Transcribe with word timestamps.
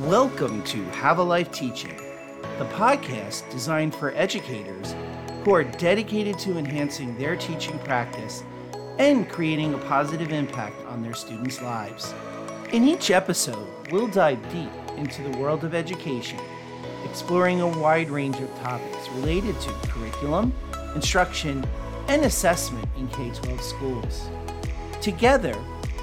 Welcome 0.00 0.62
to 0.64 0.84
Have 0.90 1.16
a 1.16 1.22
Life 1.22 1.50
Teaching, 1.52 1.96
the 2.58 2.68
podcast 2.74 3.50
designed 3.50 3.94
for 3.94 4.12
educators 4.14 4.94
who 5.42 5.54
are 5.54 5.64
dedicated 5.64 6.38
to 6.40 6.58
enhancing 6.58 7.16
their 7.16 7.34
teaching 7.34 7.78
practice 7.78 8.44
and 8.98 9.26
creating 9.26 9.72
a 9.72 9.78
positive 9.78 10.32
impact 10.32 10.84
on 10.84 11.02
their 11.02 11.14
students' 11.14 11.62
lives. 11.62 12.12
In 12.74 12.86
each 12.86 13.10
episode, 13.10 13.66
we'll 13.90 14.06
dive 14.06 14.38
deep 14.52 14.68
into 14.98 15.22
the 15.22 15.38
world 15.38 15.64
of 15.64 15.74
education, 15.74 16.40
exploring 17.02 17.62
a 17.62 17.78
wide 17.78 18.10
range 18.10 18.36
of 18.36 18.54
topics 18.58 19.08
related 19.12 19.58
to 19.62 19.70
curriculum, 19.88 20.52
instruction, 20.94 21.64
and 22.08 22.26
assessment 22.26 22.86
in 22.98 23.08
K 23.08 23.30
12 23.30 23.62
schools. 23.62 24.28
Together, 25.00 25.56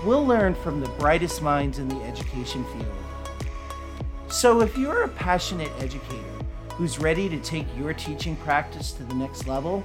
we'll 0.03 0.25
learn 0.25 0.55
from 0.55 0.81
the 0.81 0.89
brightest 0.97 1.43
minds 1.43 1.77
in 1.77 1.87
the 1.89 2.01
education 2.05 2.65
field 2.73 3.02
so, 4.33 4.61
if 4.61 4.75
you're 4.75 5.03
a 5.03 5.09
passionate 5.09 5.71
educator 5.77 6.23
who's 6.69 6.97
ready 6.97 7.29
to 7.29 7.39
take 7.41 7.67
your 7.77 7.93
teaching 7.93 8.35
practice 8.37 8.91
to 8.93 9.03
the 9.03 9.13
next 9.13 9.47
level, 9.47 9.83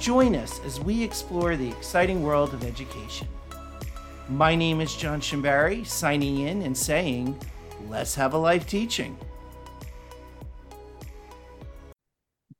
join 0.00 0.34
us 0.34 0.60
as 0.66 0.80
we 0.80 1.00
explore 1.00 1.54
the 1.54 1.68
exciting 1.68 2.24
world 2.24 2.52
of 2.54 2.64
education. 2.64 3.28
My 4.28 4.56
name 4.56 4.80
is 4.80 4.96
John 4.96 5.20
Shimbari, 5.20 5.86
signing 5.86 6.40
in 6.40 6.62
and 6.62 6.76
saying, 6.76 7.38
Let's 7.88 8.16
have 8.16 8.34
a 8.34 8.36
life 8.36 8.66
teaching. 8.66 9.16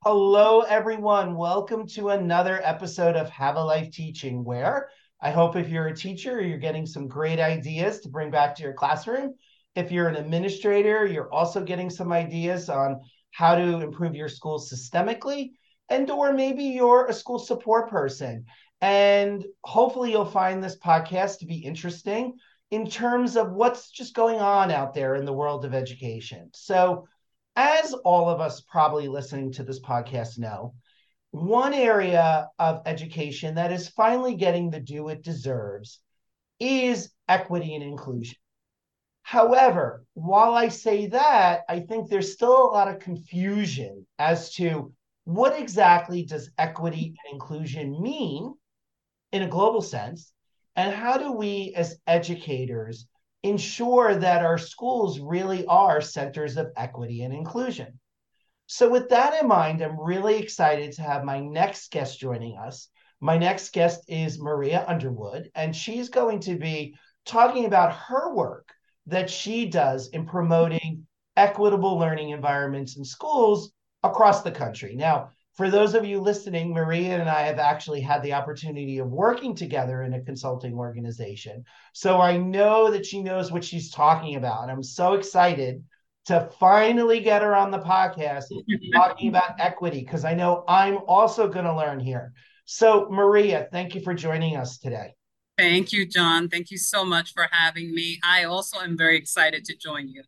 Hello, 0.04 0.60
everyone. 0.60 1.34
Welcome 1.34 1.88
to 1.88 2.10
another 2.10 2.60
episode 2.62 3.16
of 3.16 3.28
Have 3.30 3.56
a 3.56 3.64
Life 3.64 3.90
Teaching, 3.90 4.44
where 4.44 4.88
I 5.20 5.32
hope 5.32 5.56
if 5.56 5.68
you're 5.68 5.88
a 5.88 5.96
teacher, 5.96 6.40
you're 6.40 6.58
getting 6.58 6.86
some 6.86 7.08
great 7.08 7.40
ideas 7.40 7.98
to 8.02 8.08
bring 8.08 8.30
back 8.30 8.54
to 8.54 8.62
your 8.62 8.74
classroom 8.74 9.34
if 9.74 9.90
you're 9.90 10.08
an 10.08 10.16
administrator, 10.16 11.06
you're 11.06 11.32
also 11.32 11.62
getting 11.62 11.90
some 11.90 12.12
ideas 12.12 12.68
on 12.68 13.00
how 13.32 13.54
to 13.56 13.80
improve 13.80 14.14
your 14.14 14.28
school 14.28 14.58
systemically. 14.58 15.50
And 15.88 16.10
or 16.10 16.32
maybe 16.32 16.64
you're 16.64 17.06
a 17.06 17.12
school 17.12 17.38
support 17.38 17.90
person. 17.90 18.46
And 18.80 19.44
hopefully 19.64 20.10
you'll 20.10 20.24
find 20.24 20.62
this 20.62 20.78
podcast 20.78 21.38
to 21.38 21.46
be 21.46 21.56
interesting 21.56 22.34
in 22.70 22.88
terms 22.88 23.36
of 23.36 23.52
what's 23.52 23.90
just 23.90 24.14
going 24.14 24.40
on 24.40 24.70
out 24.70 24.94
there 24.94 25.16
in 25.16 25.24
the 25.24 25.32
world 25.32 25.64
of 25.64 25.74
education. 25.74 26.50
So, 26.54 27.06
as 27.56 27.92
all 27.92 28.28
of 28.28 28.40
us 28.40 28.62
probably 28.62 29.06
listening 29.06 29.52
to 29.52 29.62
this 29.62 29.80
podcast 29.80 30.38
know, 30.38 30.74
one 31.30 31.72
area 31.72 32.48
of 32.58 32.82
education 32.86 33.54
that 33.56 33.72
is 33.72 33.88
finally 33.88 34.34
getting 34.34 34.70
the 34.70 34.80
due 34.80 35.08
it 35.08 35.22
deserves 35.22 36.00
is 36.58 37.10
equity 37.28 37.74
and 37.74 37.84
inclusion. 37.84 38.36
However, 39.26 40.04
while 40.12 40.52
I 40.52 40.68
say 40.68 41.06
that, 41.06 41.62
I 41.66 41.80
think 41.80 42.08
there's 42.08 42.34
still 42.34 42.52
a 42.52 42.72
lot 42.72 42.88
of 42.88 42.98
confusion 42.98 44.06
as 44.18 44.52
to 44.56 44.92
what 45.24 45.58
exactly 45.58 46.24
does 46.24 46.50
equity 46.58 47.16
and 47.24 47.32
inclusion 47.32 48.02
mean 48.02 48.54
in 49.32 49.42
a 49.42 49.48
global 49.48 49.80
sense, 49.80 50.34
and 50.76 50.94
how 50.94 51.16
do 51.16 51.32
we 51.32 51.72
as 51.74 51.96
educators 52.06 53.06
ensure 53.42 54.14
that 54.14 54.44
our 54.44 54.58
schools 54.58 55.18
really 55.18 55.64
are 55.64 56.02
centers 56.02 56.58
of 56.58 56.70
equity 56.76 57.22
and 57.22 57.32
inclusion. 57.32 57.98
So, 58.66 58.90
with 58.90 59.08
that 59.08 59.40
in 59.40 59.48
mind, 59.48 59.80
I'm 59.80 59.98
really 59.98 60.36
excited 60.36 60.92
to 60.92 61.02
have 61.02 61.24
my 61.24 61.40
next 61.40 61.90
guest 61.90 62.20
joining 62.20 62.58
us. 62.58 62.90
My 63.22 63.38
next 63.38 63.72
guest 63.72 64.04
is 64.06 64.38
Maria 64.38 64.84
Underwood, 64.86 65.50
and 65.54 65.74
she's 65.74 66.10
going 66.10 66.40
to 66.40 66.56
be 66.56 66.94
talking 67.24 67.64
about 67.64 67.94
her 67.94 68.34
work 68.34 68.73
that 69.06 69.30
she 69.30 69.66
does 69.66 70.08
in 70.08 70.26
promoting 70.26 71.06
equitable 71.36 71.98
learning 71.98 72.30
environments 72.30 72.96
in 72.96 73.04
schools 73.04 73.72
across 74.02 74.42
the 74.42 74.50
country. 74.50 74.94
Now, 74.94 75.30
for 75.54 75.70
those 75.70 75.94
of 75.94 76.04
you 76.04 76.20
listening, 76.20 76.72
Maria 76.72 77.18
and 77.20 77.28
I 77.28 77.42
have 77.42 77.58
actually 77.58 78.00
had 78.00 78.22
the 78.22 78.32
opportunity 78.32 78.98
of 78.98 79.08
working 79.08 79.54
together 79.54 80.02
in 80.02 80.14
a 80.14 80.20
consulting 80.20 80.74
organization. 80.74 81.64
So 81.92 82.20
I 82.20 82.36
know 82.36 82.90
that 82.90 83.06
she 83.06 83.22
knows 83.22 83.52
what 83.52 83.64
she's 83.64 83.92
talking 83.92 84.34
about. 84.34 84.62
And 84.62 84.72
I'm 84.72 84.82
so 84.82 85.14
excited 85.14 85.84
to 86.26 86.50
finally 86.58 87.20
get 87.20 87.42
her 87.42 87.54
on 87.54 87.70
the 87.70 87.78
podcast 87.78 88.44
talking 88.92 89.28
about 89.28 89.60
equity 89.60 90.00
because 90.00 90.24
I 90.24 90.34
know 90.34 90.64
I'm 90.66 90.98
also 91.06 91.48
going 91.48 91.66
to 91.66 91.76
learn 91.76 92.00
here. 92.00 92.32
So, 92.64 93.08
Maria, 93.10 93.68
thank 93.70 93.94
you 93.94 94.00
for 94.00 94.14
joining 94.14 94.56
us 94.56 94.78
today. 94.78 95.14
Thank 95.56 95.92
you, 95.92 96.04
John. 96.04 96.48
Thank 96.48 96.70
you 96.70 96.78
so 96.78 97.04
much 97.04 97.32
for 97.32 97.46
having 97.50 97.94
me. 97.94 98.18
I 98.24 98.44
also 98.44 98.80
am 98.80 98.96
very 98.96 99.16
excited 99.16 99.64
to 99.66 99.76
join 99.76 100.08
you. 100.08 100.24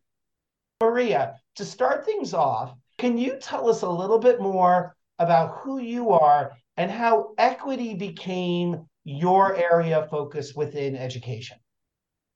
Maria, 0.81 1.35
to 1.55 1.65
start 1.65 2.05
things 2.05 2.33
off, 2.33 2.73
can 2.97 3.17
you 3.17 3.37
tell 3.41 3.69
us 3.69 3.81
a 3.81 3.89
little 3.89 4.19
bit 4.19 4.39
more 4.39 4.95
about 5.19 5.57
who 5.57 5.79
you 5.79 6.11
are 6.11 6.53
and 6.77 6.89
how 6.89 7.33
equity 7.37 7.93
became 7.93 8.85
your 9.03 9.55
area 9.55 9.99
of 9.99 10.09
focus 10.09 10.53
within 10.55 10.95
education? 10.95 11.57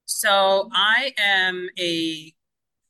So, 0.06 0.70
I 0.74 1.14
am 1.18 1.70
a 1.80 2.34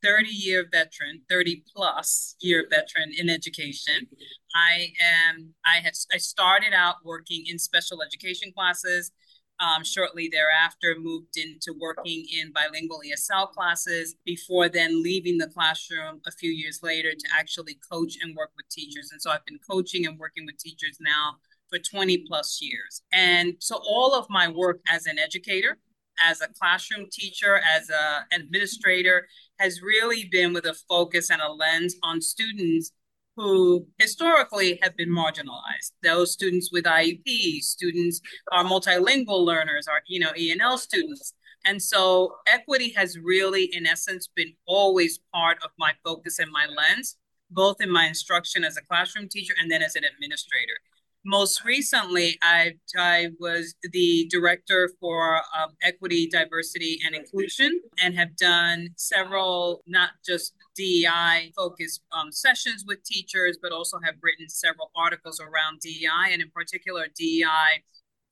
30 0.01 0.29
year 0.29 0.65
veteran, 0.71 1.21
30 1.29 1.63
plus 1.75 2.35
year 2.39 2.65
veteran 2.69 3.11
in 3.15 3.29
education. 3.29 4.07
I 4.55 4.93
am 4.99 5.53
I 5.63 5.77
had 5.77 5.93
I 6.11 6.17
started 6.17 6.73
out 6.73 6.95
working 7.05 7.45
in 7.47 7.59
special 7.59 8.01
education 8.01 8.51
classes 8.51 9.11
um, 9.61 9.83
shortly 9.83 10.27
thereafter, 10.31 10.95
moved 10.99 11.37
into 11.37 11.77
working 11.79 12.25
in 12.37 12.51
bilingual 12.51 13.01
ESL 13.05 13.51
classes 13.51 14.15
before 14.25 14.67
then 14.67 15.03
leaving 15.03 15.37
the 15.37 15.47
classroom 15.47 16.19
a 16.27 16.31
few 16.31 16.51
years 16.51 16.79
later 16.81 17.11
to 17.11 17.27
actually 17.37 17.77
coach 17.89 18.17
and 18.21 18.35
work 18.35 18.51
with 18.57 18.67
teachers. 18.69 19.11
And 19.11 19.21
so 19.21 19.29
I've 19.31 19.45
been 19.45 19.59
coaching 19.69 20.05
and 20.07 20.17
working 20.17 20.45
with 20.45 20.57
teachers 20.57 20.97
now 20.99 21.35
for 21.69 21.79
20 21.79 22.25
plus 22.27 22.59
years. 22.61 23.03
And 23.13 23.53
so 23.59 23.79
all 23.87 24.13
of 24.13 24.25
my 24.29 24.47
work 24.47 24.81
as 24.89 25.05
an 25.05 25.19
educator, 25.19 25.77
as 26.23 26.41
a 26.41 26.47
classroom 26.47 27.07
teacher, 27.11 27.61
as 27.75 27.89
an 27.89 28.41
administrator, 28.41 29.27
has 29.59 29.81
really 29.81 30.27
been 30.31 30.53
with 30.53 30.65
a 30.65 30.73
focus 30.89 31.29
and 31.29 31.41
a 31.41 31.51
lens 31.51 31.95
on 32.03 32.19
students 32.19 32.91
who 33.35 33.87
historically 33.97 34.79
have 34.81 34.95
been 34.97 35.09
marginalized. 35.09 35.91
Those 36.03 36.33
students 36.33 36.69
with 36.71 36.85
IEPs, 36.85 37.63
students 37.63 38.21
are 38.51 38.63
multilingual 38.63 39.45
learners, 39.45 39.87
are 39.87 40.01
you 40.07 40.19
know 40.19 40.31
ENL 40.33 40.77
students. 40.77 41.33
And 41.63 41.81
so 41.81 42.37
equity 42.47 42.91
has 42.97 43.19
really, 43.19 43.65
in 43.65 43.85
essence, 43.85 44.27
been 44.35 44.53
always 44.65 45.19
part 45.33 45.59
of 45.63 45.69
my 45.77 45.93
focus 46.03 46.39
and 46.39 46.51
my 46.51 46.65
lens, 46.65 47.17
both 47.51 47.77
in 47.81 47.91
my 47.91 48.07
instruction 48.07 48.63
as 48.63 48.77
a 48.77 48.81
classroom 48.81 49.29
teacher 49.29 49.53
and 49.61 49.69
then 49.69 49.83
as 49.83 49.95
an 49.95 50.03
administrator 50.03 50.79
most 51.25 51.63
recently, 51.63 52.37
I, 52.41 52.73
I 52.97 53.29
was 53.39 53.75
the 53.83 54.27
director 54.29 54.89
for 54.99 55.37
um, 55.37 55.71
equity, 55.83 56.27
diversity, 56.27 56.99
and 57.05 57.15
inclusion, 57.15 57.79
and 57.99 58.15
have 58.15 58.35
done 58.35 58.89
several, 58.95 59.83
not 59.85 60.11
just 60.25 60.53
DEI 60.75 61.51
focused 61.55 62.01
um, 62.11 62.31
sessions 62.31 62.83
with 62.87 63.03
teachers, 63.03 63.57
but 63.61 63.71
also 63.71 63.99
have 64.03 64.15
written 64.21 64.49
several 64.49 64.91
articles 64.95 65.39
around 65.39 65.79
DEI, 65.81 66.31
and 66.31 66.41
in 66.41 66.49
particular, 66.51 67.07
DEI 67.15 67.83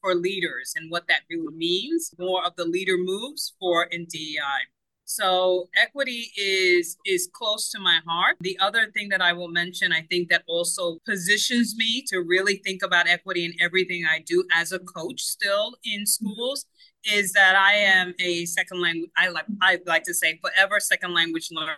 for 0.01 0.15
leaders 0.15 0.73
and 0.75 0.89
what 0.89 1.07
that 1.07 1.21
really 1.29 1.53
means. 1.55 2.11
More 2.17 2.45
of 2.45 2.55
the 2.55 2.65
leader 2.65 2.97
moves 2.97 3.53
for 3.59 3.83
in 3.83 4.05
DEI. 4.05 4.67
So 5.05 5.69
equity 5.75 6.31
is 6.37 6.95
is 7.03 7.27
close 7.33 7.71
to 7.71 7.79
my 7.79 7.99
heart. 8.07 8.37
The 8.41 8.59
other 8.59 8.91
thing 8.91 9.09
that 9.09 9.21
I 9.21 9.33
will 9.33 9.47
mention, 9.47 9.91
I 9.91 10.03
think 10.03 10.29
that 10.29 10.43
also 10.45 10.99
positions 11.03 11.75
me 11.75 12.03
to 12.09 12.19
really 12.19 12.57
think 12.57 12.83
about 12.83 13.07
equity 13.07 13.43
in 13.43 13.53
everything 13.59 14.05
I 14.05 14.19
do 14.19 14.43
as 14.53 14.71
a 14.71 14.77
coach 14.77 15.21
still 15.21 15.73
in 15.83 16.05
schools 16.05 16.67
is 17.03 17.33
that 17.33 17.55
I 17.55 17.73
am 17.73 18.13
a 18.19 18.45
second 18.45 18.81
language 18.81 19.09
I 19.17 19.29
like 19.29 19.45
I 19.63 19.79
like 19.87 20.03
to 20.03 20.13
say 20.13 20.39
forever 20.43 20.79
second 20.79 21.15
language 21.15 21.49
learner 21.51 21.77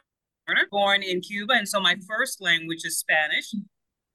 born 0.69 1.03
in 1.03 1.21
Cuba 1.21 1.53
and 1.53 1.67
so 1.67 1.79
my 1.79 1.95
first 2.07 2.41
language 2.41 2.81
is 2.85 2.97
Spanish 2.97 3.53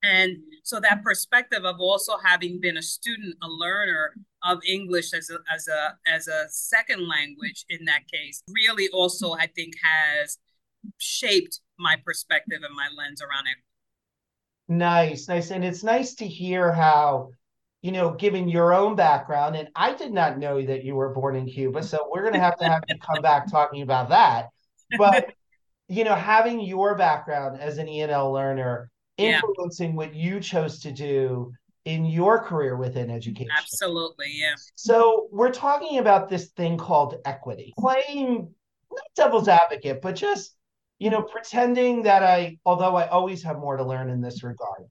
and 0.02 0.36
so 0.62 0.78
that 0.80 1.02
perspective 1.02 1.64
of 1.64 1.80
also 1.80 2.16
having 2.24 2.60
been 2.60 2.76
a 2.76 2.82
student, 2.82 3.34
a 3.42 3.48
learner 3.48 4.14
of 4.44 4.58
English 4.66 5.12
as 5.12 5.30
a 5.30 5.38
as 5.52 5.68
a 5.68 5.96
as 6.06 6.28
a 6.28 6.46
second 6.48 7.08
language 7.08 7.64
in 7.70 7.84
that 7.86 8.02
case, 8.12 8.42
really 8.50 8.88
also 8.92 9.32
I 9.32 9.46
think 9.46 9.74
has 9.82 10.38
shaped 10.98 11.60
my 11.78 11.96
perspective 12.04 12.60
and 12.62 12.74
my 12.74 12.88
lens 12.96 13.20
around 13.22 13.46
it. 13.46 13.56
Nice, 14.68 15.28
nice. 15.28 15.50
And 15.50 15.64
it's 15.64 15.82
nice 15.82 16.14
to 16.16 16.26
hear 16.26 16.72
how, 16.72 17.30
you 17.82 17.92
know, 17.92 18.12
given 18.12 18.48
your 18.48 18.74
own 18.74 18.96
background, 18.96 19.56
and 19.56 19.68
I 19.74 19.94
did 19.94 20.12
not 20.12 20.38
know 20.38 20.64
that 20.64 20.84
you 20.84 20.94
were 20.94 21.14
born 21.14 21.36
in 21.36 21.46
Cuba. 21.46 21.82
So 21.82 22.08
we're 22.12 22.24
gonna 22.24 22.40
have 22.40 22.58
to 22.58 22.64
have 22.64 22.84
you 22.88 22.96
come 22.98 23.22
back 23.22 23.50
talking 23.50 23.82
about 23.82 24.10
that. 24.10 24.50
But 24.98 25.32
you 25.88 26.04
know, 26.04 26.14
having 26.14 26.60
your 26.60 26.96
background 26.96 27.60
as 27.60 27.78
an 27.78 27.86
ENL 27.86 28.32
learner 28.32 28.90
influencing 29.16 29.90
yeah. 29.90 29.96
what 29.96 30.14
you 30.14 30.40
chose 30.40 30.80
to 30.80 30.92
do 30.92 31.52
in 31.84 32.04
your 32.04 32.42
career 32.42 32.76
within 32.76 33.10
education. 33.10 33.50
Absolutely, 33.56 34.26
yeah. 34.30 34.54
So 34.74 35.28
we're 35.30 35.52
talking 35.52 35.98
about 35.98 36.28
this 36.28 36.46
thing 36.48 36.76
called 36.76 37.16
equity. 37.24 37.72
Playing 37.78 38.52
not 38.90 39.02
devil's 39.14 39.48
advocate, 39.48 40.02
but 40.02 40.16
just 40.16 40.56
you 40.98 41.10
know, 41.10 41.22
pretending 41.22 42.02
that 42.02 42.22
I, 42.22 42.58
although 42.64 42.96
I 42.96 43.08
always 43.08 43.42
have 43.42 43.58
more 43.58 43.76
to 43.76 43.84
learn 43.84 44.10
in 44.10 44.20
this 44.20 44.42
regard, 44.42 44.84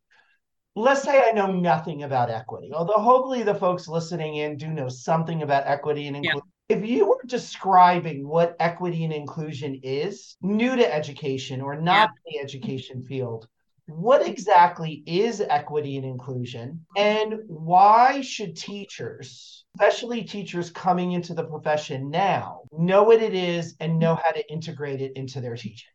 let's 0.75 1.01
say 1.01 1.24
I 1.27 1.31
know 1.31 1.51
nothing 1.51 2.03
about 2.03 2.30
equity, 2.30 2.71
although 2.74 3.01
hopefully 3.01 3.44
the 3.44 3.56
folks 3.56 3.88
listening 3.88 4.36
in 4.36 4.57
do 4.57 4.68
know 4.68 4.89
something 4.89 5.42
about 5.42 5.65
equity 5.65 6.07
and 6.07 6.18
inclusion. 6.18 6.42
If 6.68 6.84
you 6.84 7.08
were 7.08 7.22
describing 7.28 8.28
what 8.28 8.56
equity 8.60 9.04
and 9.04 9.14
inclusion 9.14 9.82
is, 9.84 10.36
new 10.42 10.76
to 10.76 10.94
education 10.94 11.62
or 11.62 11.80
not 11.80 12.10
yeah. 12.26 12.32
the 12.32 12.40
education 12.40 13.04
field, 13.04 13.48
what 13.88 14.28
exactly 14.28 15.04
is 15.06 15.42
equity 15.42 15.98
and 15.98 16.06
inclusion? 16.06 16.84
And 16.98 17.36
why 17.48 18.22
should 18.22 18.56
teachers, 18.56 19.64
especially 19.76 20.24
teachers 20.24 20.72
coming 20.72 21.12
into 21.12 21.36
the 21.36 21.44
profession 21.44 22.10
now, 22.10 22.62
know 22.72 23.04
what 23.04 23.22
it 23.22 23.36
is 23.36 23.76
and 23.80 24.00
know 24.00 24.16
how 24.16 24.32
to 24.32 24.52
integrate 24.52 25.02
it 25.02 25.12
into 25.16 25.42
their 25.42 25.56
teaching? 25.56 25.90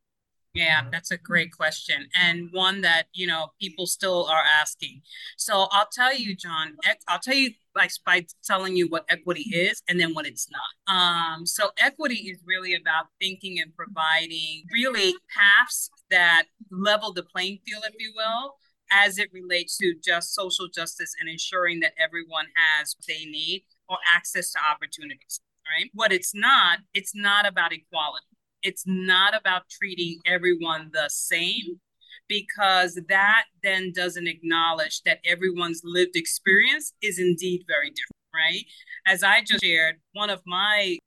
Yeah, 0.52 0.82
that's 0.90 1.12
a 1.12 1.16
great 1.16 1.52
question 1.52 2.08
and 2.12 2.48
one 2.50 2.80
that, 2.80 3.04
you 3.12 3.28
know, 3.28 3.50
people 3.60 3.86
still 3.86 4.26
are 4.26 4.42
asking. 4.42 5.02
So 5.36 5.68
I'll 5.70 5.88
tell 5.92 6.12
you, 6.12 6.34
John, 6.34 6.76
I'll 7.06 7.20
tell 7.20 7.36
you 7.36 7.50
by, 7.72 7.88
by 8.04 8.26
telling 8.42 8.74
you 8.74 8.88
what 8.88 9.04
equity 9.08 9.42
is 9.42 9.80
and 9.88 10.00
then 10.00 10.12
what 10.12 10.26
it's 10.26 10.48
not. 10.50 10.92
Um, 10.92 11.46
so 11.46 11.70
equity 11.78 12.30
is 12.30 12.40
really 12.44 12.74
about 12.74 13.06
thinking 13.20 13.60
and 13.60 13.72
providing 13.76 14.64
really 14.72 15.14
paths 15.36 15.88
that 16.10 16.46
level 16.72 17.12
the 17.12 17.22
playing 17.22 17.60
field, 17.64 17.84
if 17.86 17.94
you 18.00 18.12
will, 18.16 18.56
as 18.90 19.18
it 19.18 19.30
relates 19.32 19.76
to 19.76 19.94
just 20.04 20.34
social 20.34 20.66
justice 20.66 21.14
and 21.20 21.30
ensuring 21.30 21.78
that 21.80 21.92
everyone 21.96 22.46
has 22.56 22.96
what 22.96 23.06
they 23.06 23.24
need 23.24 23.62
or 23.88 23.98
access 24.12 24.50
to 24.50 24.58
opportunities. 24.68 25.40
Right. 25.78 25.90
What 25.94 26.10
it's 26.10 26.34
not, 26.34 26.80
it's 26.92 27.14
not 27.14 27.46
about 27.46 27.72
equality 27.72 28.26
it's 28.62 28.84
not 28.86 29.34
about 29.34 29.62
treating 29.70 30.18
everyone 30.26 30.90
the 30.92 31.08
same 31.08 31.80
because 32.28 32.98
that 33.08 33.44
then 33.62 33.92
doesn't 33.92 34.28
acknowledge 34.28 35.02
that 35.02 35.18
everyone's 35.24 35.82
lived 35.84 36.14
experience 36.14 36.92
is 37.02 37.18
indeed 37.18 37.64
very 37.66 37.90
different, 37.90 38.32
right? 38.32 38.64
As 39.06 39.22
I 39.22 39.40
just 39.40 39.64
shared, 39.64 39.96
one 40.12 40.30
of 40.30 40.40
my 40.46 40.98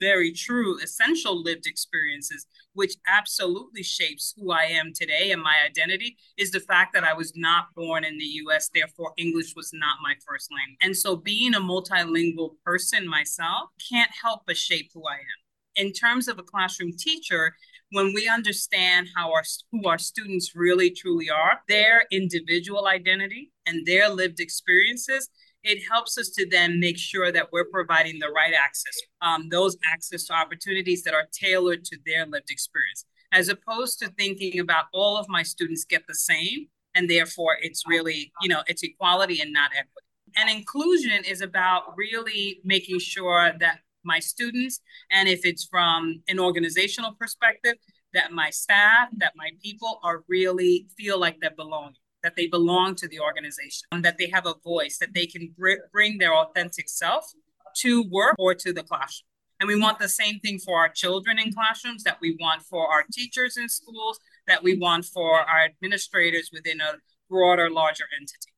very 0.00 0.32
true, 0.32 0.78
essential 0.80 1.42
lived 1.42 1.66
experiences, 1.66 2.46
which 2.74 2.94
absolutely 3.08 3.82
shapes 3.82 4.34
who 4.36 4.52
I 4.52 4.64
am 4.64 4.92
today 4.94 5.32
and 5.32 5.42
my 5.42 5.56
identity, 5.66 6.16
is 6.36 6.50
the 6.50 6.60
fact 6.60 6.92
that 6.94 7.02
I 7.02 7.14
was 7.14 7.32
not 7.34 7.74
born 7.74 8.04
in 8.04 8.18
the 8.18 8.24
US, 8.24 8.70
therefore, 8.72 9.12
English 9.16 9.54
was 9.56 9.70
not 9.72 9.98
my 10.02 10.14
first 10.26 10.50
language. 10.52 10.78
And 10.82 10.96
so, 10.96 11.16
being 11.16 11.54
a 11.54 11.60
multilingual 11.60 12.56
person 12.64 13.08
myself 13.08 13.70
can't 13.90 14.10
help 14.22 14.42
but 14.46 14.56
shape 14.56 14.90
who 14.94 15.02
I 15.06 15.14
am 15.14 15.47
in 15.78 15.92
terms 15.92 16.28
of 16.28 16.38
a 16.38 16.42
classroom 16.42 16.92
teacher, 16.92 17.54
when 17.92 18.12
we 18.12 18.28
understand 18.28 19.08
how 19.16 19.32
our 19.32 19.44
who 19.72 19.88
our 19.88 19.96
students 19.96 20.54
really 20.54 20.90
truly 20.90 21.30
are, 21.30 21.60
their 21.68 22.04
individual 22.10 22.86
identity 22.86 23.50
and 23.64 23.86
their 23.86 24.10
lived 24.10 24.40
experiences, 24.40 25.30
it 25.62 25.82
helps 25.90 26.18
us 26.18 26.28
to 26.30 26.46
then 26.48 26.78
make 26.78 26.98
sure 26.98 27.32
that 27.32 27.50
we're 27.52 27.64
providing 27.64 28.18
the 28.18 28.28
right 28.28 28.52
access, 28.54 28.96
um, 29.22 29.48
those 29.50 29.76
access 29.90 30.24
to 30.24 30.34
opportunities 30.34 31.02
that 31.04 31.14
are 31.14 31.28
tailored 31.32 31.84
to 31.84 31.96
their 32.04 32.26
lived 32.26 32.50
experience, 32.50 33.04
as 33.32 33.48
opposed 33.48 33.98
to 34.00 34.08
thinking 34.08 34.60
about 34.60 34.86
all 34.92 35.16
of 35.16 35.26
my 35.28 35.42
students 35.42 35.84
get 35.84 36.02
the 36.06 36.14
same, 36.14 36.66
and 36.94 37.08
therefore 37.08 37.56
it's 37.62 37.84
really, 37.86 38.32
you 38.42 38.48
know, 38.48 38.62
it's 38.66 38.82
equality 38.82 39.40
and 39.40 39.52
not 39.52 39.70
equity. 39.72 40.06
And 40.36 40.50
inclusion 40.50 41.24
is 41.24 41.40
about 41.40 41.96
really 41.96 42.60
making 42.64 42.98
sure 42.98 43.52
that 43.60 43.80
my 44.08 44.20
students. 44.32 44.80
And 45.10 45.28
if 45.28 45.40
it's 45.44 45.64
from 45.64 46.22
an 46.28 46.38
organizational 46.40 47.12
perspective, 47.12 47.76
that 48.14 48.32
my 48.32 48.50
staff, 48.50 49.08
that 49.18 49.34
my 49.36 49.50
people 49.62 50.00
are 50.02 50.24
really 50.28 50.88
feel 50.96 51.20
like 51.20 51.36
they're 51.40 51.50
belonging, 51.64 52.02
that 52.22 52.34
they 52.36 52.46
belong 52.46 52.94
to 52.96 53.06
the 53.06 53.20
organization, 53.20 53.86
um, 53.92 54.02
that 54.02 54.16
they 54.18 54.30
have 54.36 54.46
a 54.46 54.54
voice, 54.64 54.98
that 54.98 55.12
they 55.14 55.26
can 55.26 55.54
br- 55.56 55.84
bring 55.92 56.18
their 56.18 56.34
authentic 56.34 56.88
self 56.88 57.24
to 57.82 58.02
work 58.10 58.34
or 58.38 58.54
to 58.54 58.72
the 58.72 58.82
classroom. 58.82 59.28
And 59.60 59.68
we 59.68 59.78
want 59.78 59.98
the 59.98 60.08
same 60.08 60.38
thing 60.40 60.58
for 60.58 60.78
our 60.78 60.88
children 60.88 61.38
in 61.38 61.52
classrooms, 61.52 62.02
that 62.04 62.18
we 62.20 62.36
want 62.40 62.62
for 62.62 62.88
our 62.88 63.04
teachers 63.12 63.56
in 63.56 63.68
schools, 63.68 64.18
that 64.46 64.62
we 64.62 64.78
want 64.78 65.04
for 65.04 65.40
our 65.40 65.64
administrators 65.64 66.50
within 66.52 66.80
a 66.80 66.94
broader, 67.28 67.68
larger 67.68 68.04
entity. 68.18 68.52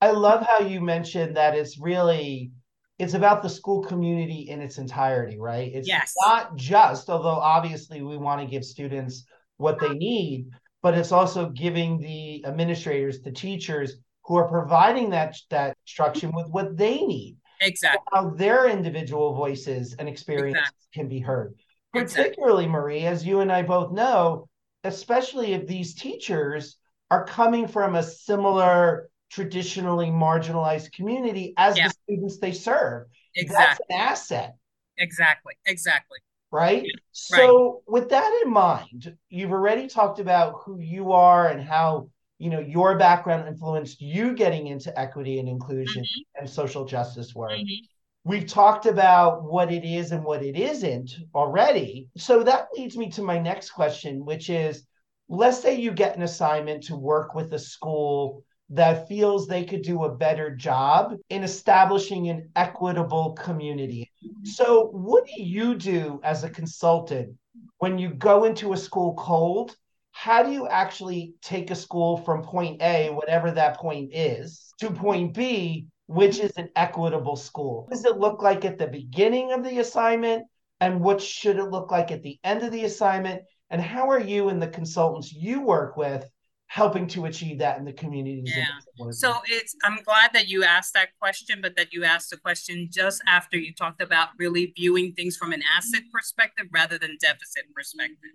I 0.00 0.10
love 0.10 0.44
how 0.46 0.60
you 0.66 0.80
mentioned 0.80 1.36
that 1.36 1.54
it's 1.54 1.78
really 1.78 2.52
it's 2.98 3.14
about 3.14 3.42
the 3.42 3.48
school 3.48 3.82
community 3.82 4.48
in 4.48 4.60
its 4.60 4.78
entirety, 4.78 5.38
right? 5.38 5.70
It's 5.74 5.88
yes. 5.88 6.14
not 6.24 6.54
just, 6.56 7.10
although 7.10 7.28
obviously 7.28 8.02
we 8.02 8.16
want 8.16 8.40
to 8.40 8.46
give 8.46 8.64
students 8.64 9.24
what 9.56 9.80
they 9.80 9.90
need, 9.90 10.48
but 10.82 10.96
it's 10.96 11.12
also 11.12 11.48
giving 11.48 11.98
the 11.98 12.44
administrators, 12.46 13.20
the 13.20 13.32
teachers 13.32 13.96
who 14.24 14.36
are 14.36 14.48
providing 14.48 15.10
that 15.10 15.36
that 15.50 15.76
instruction 15.84 16.32
with 16.32 16.48
what 16.48 16.76
they 16.76 17.00
need. 17.02 17.36
Exactly. 17.60 18.00
How 18.12 18.30
their 18.30 18.68
individual 18.68 19.34
voices 19.34 19.96
and 19.98 20.08
experiences 20.08 20.60
exactly. 20.60 20.88
can 20.92 21.08
be 21.08 21.20
heard. 21.20 21.54
Particularly, 21.92 22.64
exactly. 22.64 22.68
Marie, 22.68 23.06
as 23.06 23.26
you 23.26 23.40
and 23.40 23.50
I 23.50 23.62
both 23.62 23.92
know, 23.92 24.48
especially 24.82 25.52
if 25.52 25.66
these 25.66 25.94
teachers 25.94 26.76
are 27.10 27.24
coming 27.24 27.66
from 27.66 27.94
a 27.94 28.02
similar 28.02 29.08
traditionally 29.30 30.06
marginalized 30.06 30.92
community 30.92 31.54
as 31.56 31.76
yeah. 31.76 31.88
the 31.88 31.94
students 32.04 32.38
they 32.38 32.52
serve. 32.52 33.06
Exactly. 33.36 33.86
That's 33.88 33.90
an 33.90 34.08
asset. 34.08 34.56
Exactly. 34.98 35.54
Exactly. 35.66 36.18
Right? 36.50 36.84
Yeah. 36.84 36.92
So 37.12 37.82
right. 37.88 38.00
with 38.00 38.10
that 38.10 38.42
in 38.44 38.52
mind, 38.52 39.16
you've 39.28 39.50
already 39.50 39.88
talked 39.88 40.20
about 40.20 40.62
who 40.64 40.78
you 40.80 41.12
are 41.12 41.48
and 41.48 41.60
how 41.60 42.10
you 42.38 42.50
know 42.50 42.60
your 42.60 42.96
background 42.98 43.48
influenced 43.48 44.00
you 44.00 44.34
getting 44.34 44.68
into 44.68 44.96
equity 44.98 45.38
and 45.40 45.48
inclusion 45.48 46.02
mm-hmm. 46.02 46.40
and 46.40 46.48
social 46.48 46.84
justice 46.84 47.34
work. 47.34 47.52
Mm-hmm. 47.52 47.86
We've 48.26 48.46
talked 48.46 48.86
about 48.86 49.44
what 49.44 49.70
it 49.70 49.84
is 49.84 50.12
and 50.12 50.24
what 50.24 50.42
it 50.42 50.56
isn't 50.56 51.12
already. 51.34 52.08
So 52.16 52.42
that 52.44 52.68
leads 52.76 52.96
me 52.96 53.10
to 53.10 53.22
my 53.22 53.38
next 53.38 53.70
question, 53.70 54.24
which 54.24 54.48
is 54.48 54.86
let's 55.28 55.60
say 55.60 55.74
you 55.78 55.90
get 55.90 56.16
an 56.16 56.22
assignment 56.22 56.84
to 56.84 56.96
work 56.96 57.34
with 57.34 57.52
a 57.52 57.58
school 57.58 58.44
that 58.74 59.06
feels 59.08 59.46
they 59.46 59.64
could 59.64 59.82
do 59.82 60.04
a 60.04 60.14
better 60.14 60.54
job 60.54 61.16
in 61.30 61.44
establishing 61.44 62.28
an 62.28 62.50
equitable 62.56 63.32
community. 63.32 64.10
So, 64.42 64.88
what 64.88 65.26
do 65.26 65.42
you 65.42 65.76
do 65.76 66.20
as 66.24 66.42
a 66.42 66.50
consultant 66.50 67.36
when 67.78 67.98
you 67.98 68.10
go 68.10 68.44
into 68.44 68.72
a 68.72 68.76
school 68.76 69.14
cold? 69.14 69.76
How 70.10 70.42
do 70.42 70.52
you 70.52 70.68
actually 70.68 71.34
take 71.42 71.70
a 71.70 71.74
school 71.76 72.18
from 72.18 72.42
point 72.42 72.82
A, 72.82 73.10
whatever 73.10 73.50
that 73.52 73.78
point 73.78 74.10
is, 74.12 74.72
to 74.80 74.90
point 74.90 75.34
B, 75.34 75.86
which 76.06 76.38
is 76.38 76.52
an 76.56 76.68
equitable 76.76 77.36
school? 77.36 77.82
What 77.82 77.90
does 77.90 78.04
it 78.04 78.18
look 78.18 78.42
like 78.42 78.64
at 78.64 78.78
the 78.78 78.86
beginning 78.86 79.52
of 79.52 79.64
the 79.64 79.78
assignment? 79.78 80.46
And 80.80 81.00
what 81.00 81.20
should 81.20 81.56
it 81.56 81.70
look 81.70 81.90
like 81.90 82.10
at 82.10 82.22
the 82.22 82.38
end 82.44 82.62
of 82.62 82.72
the 82.72 82.84
assignment? 82.84 83.42
And 83.70 83.80
how 83.80 84.10
are 84.10 84.20
you 84.20 84.48
and 84.48 84.60
the 84.60 84.68
consultants 84.68 85.32
you 85.32 85.62
work 85.62 85.96
with 85.96 86.28
helping 86.74 87.06
to 87.06 87.26
achieve 87.26 87.56
that 87.60 87.78
in 87.78 87.84
the 87.84 87.92
communities. 87.92 88.52
Yeah. 88.52 89.10
So 89.12 89.32
it's 89.46 89.76
I'm 89.84 90.00
glad 90.04 90.32
that 90.32 90.48
you 90.48 90.64
asked 90.64 90.92
that 90.94 91.10
question, 91.20 91.60
but 91.62 91.76
that 91.76 91.92
you 91.92 92.02
asked 92.02 92.30
the 92.30 92.36
question 92.36 92.88
just 92.90 93.22
after 93.28 93.56
you 93.56 93.72
talked 93.72 94.02
about 94.02 94.30
really 94.40 94.72
viewing 94.76 95.12
things 95.12 95.36
from 95.36 95.52
an 95.52 95.62
asset 95.72 96.02
perspective 96.12 96.66
rather 96.72 96.98
than 96.98 97.16
deficit 97.20 97.66
perspective. 97.72 98.34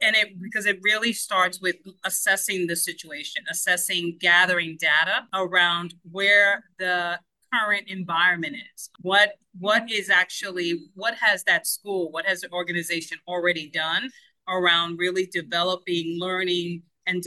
And 0.00 0.16
it 0.16 0.42
because 0.42 0.66
it 0.66 0.80
really 0.82 1.12
starts 1.12 1.60
with 1.60 1.76
assessing 2.04 2.66
the 2.66 2.74
situation, 2.74 3.44
assessing, 3.48 4.18
gathering 4.20 4.76
data 4.80 5.28
around 5.32 5.94
where 6.10 6.64
the 6.80 7.20
current 7.54 7.84
environment 7.86 8.56
is. 8.74 8.90
What 9.02 9.34
what 9.60 9.88
is 9.92 10.10
actually 10.10 10.90
what 10.94 11.14
has 11.14 11.44
that 11.44 11.68
school, 11.68 12.10
what 12.10 12.26
has 12.26 12.40
the 12.40 12.50
organization 12.50 13.18
already 13.28 13.70
done 13.70 14.10
around 14.48 14.98
really 14.98 15.26
developing 15.26 16.18
learning 16.18 16.82
and 17.06 17.24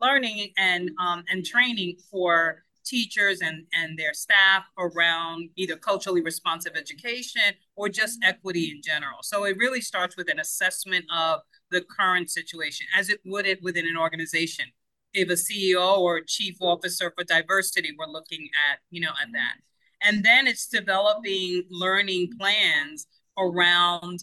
learning 0.00 0.52
and 0.56 0.90
um, 0.98 1.24
and 1.30 1.44
training 1.44 1.96
for 2.10 2.64
teachers 2.84 3.40
and, 3.40 3.66
and 3.72 3.98
their 3.98 4.12
staff 4.12 4.64
around 4.78 5.48
either 5.56 5.76
culturally 5.76 6.22
responsive 6.22 6.72
education 6.76 7.42
or 7.76 7.88
just 7.88 8.18
equity 8.24 8.70
in 8.70 8.80
general. 8.82 9.18
So 9.22 9.44
it 9.44 9.56
really 9.58 9.80
starts 9.80 10.16
with 10.16 10.30
an 10.30 10.40
assessment 10.40 11.04
of 11.14 11.40
the 11.70 11.82
current 11.82 12.30
situation 12.30 12.86
as 12.96 13.08
it 13.08 13.20
would 13.24 13.46
it 13.46 13.62
within 13.62 13.86
an 13.86 13.96
organization. 13.96 14.66
If 15.12 15.28
a 15.28 15.34
CEO 15.34 15.98
or 15.98 16.20
chief 16.20 16.56
officer 16.60 17.12
for 17.16 17.24
diversity 17.24 17.94
were 17.98 18.06
looking 18.06 18.48
at, 18.70 18.78
you 18.90 19.00
know, 19.00 19.12
at 19.22 19.28
that. 19.32 19.54
And 20.02 20.24
then 20.24 20.46
it's 20.46 20.66
developing 20.66 21.64
learning 21.70 22.30
plans 22.38 23.06
around 23.40 24.20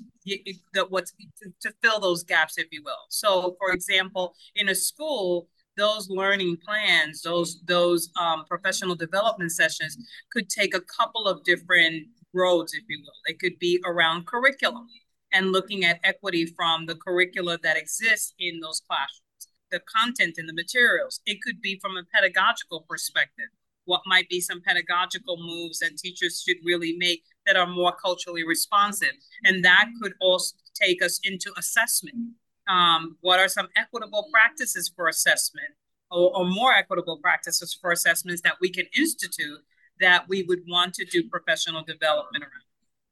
what's 0.89 1.11
to, 1.41 1.51
to 1.63 1.73
fill 1.81 1.99
those 1.99 2.23
gaps, 2.23 2.57
if 2.57 2.67
you 2.71 2.81
will. 2.85 3.03
So, 3.09 3.55
for 3.59 3.73
example, 3.73 4.25
in 4.55 4.69
a 4.69 4.75
school, 4.75 5.49
those 5.75 6.09
learning 6.09 6.57
plans, 6.65 7.21
those 7.21 7.61
those 7.65 8.09
um, 8.19 8.45
professional 8.45 8.95
development 8.95 9.51
sessions 9.51 9.97
could 10.31 10.47
take 10.49 10.73
a 10.75 10.81
couple 10.81 11.25
of 11.27 11.43
different 11.43 12.07
roads, 12.33 12.73
if 12.73 12.83
you 12.89 12.99
will. 13.03 13.19
It 13.25 13.39
could 13.39 13.57
be 13.59 13.73
around 13.85 14.25
curriculum. 14.27 14.87
and 15.33 15.51
looking 15.51 15.83
at 15.83 15.99
equity 16.03 16.45
from 16.45 16.85
the 16.85 16.95
curricula 16.95 17.57
that 17.63 17.77
exists 17.77 18.33
in 18.39 18.59
those 18.61 18.81
classrooms, 18.87 19.47
the 19.71 19.81
content 19.81 20.35
and 20.37 20.47
the 20.47 20.53
materials. 20.53 21.19
It 21.25 21.41
could 21.41 21.61
be 21.61 21.79
from 21.81 21.97
a 21.97 22.03
pedagogical 22.15 22.85
perspective. 22.89 23.49
What 23.85 24.01
might 24.05 24.29
be 24.29 24.41
some 24.41 24.61
pedagogical 24.61 25.37
moves 25.37 25.79
that 25.79 25.97
teachers 25.97 26.43
should 26.45 26.57
really 26.63 26.95
make 26.97 27.23
that 27.47 27.55
are 27.55 27.65
more 27.65 27.93
culturally 27.93 28.45
responsive? 28.45 29.13
And 29.43 29.65
that 29.65 29.87
could 29.99 30.13
also 30.21 30.55
take 30.75 31.01
us 31.01 31.19
into 31.23 31.51
assessment. 31.57 32.33
Um, 32.67 33.17
what 33.21 33.39
are 33.39 33.47
some 33.47 33.69
equitable 33.75 34.27
practices 34.31 34.91
for 34.93 35.07
assessment 35.07 35.69
or, 36.11 36.37
or 36.37 36.45
more 36.45 36.73
equitable 36.73 37.17
practices 37.17 37.75
for 37.79 37.91
assessments 37.91 38.41
that 38.41 38.55
we 38.61 38.69
can 38.69 38.85
institute 38.95 39.59
that 39.99 40.27
we 40.27 40.43
would 40.43 40.61
want 40.67 40.93
to 40.95 41.05
do 41.05 41.23
professional 41.27 41.83
development 41.83 42.43
around? 42.43 42.67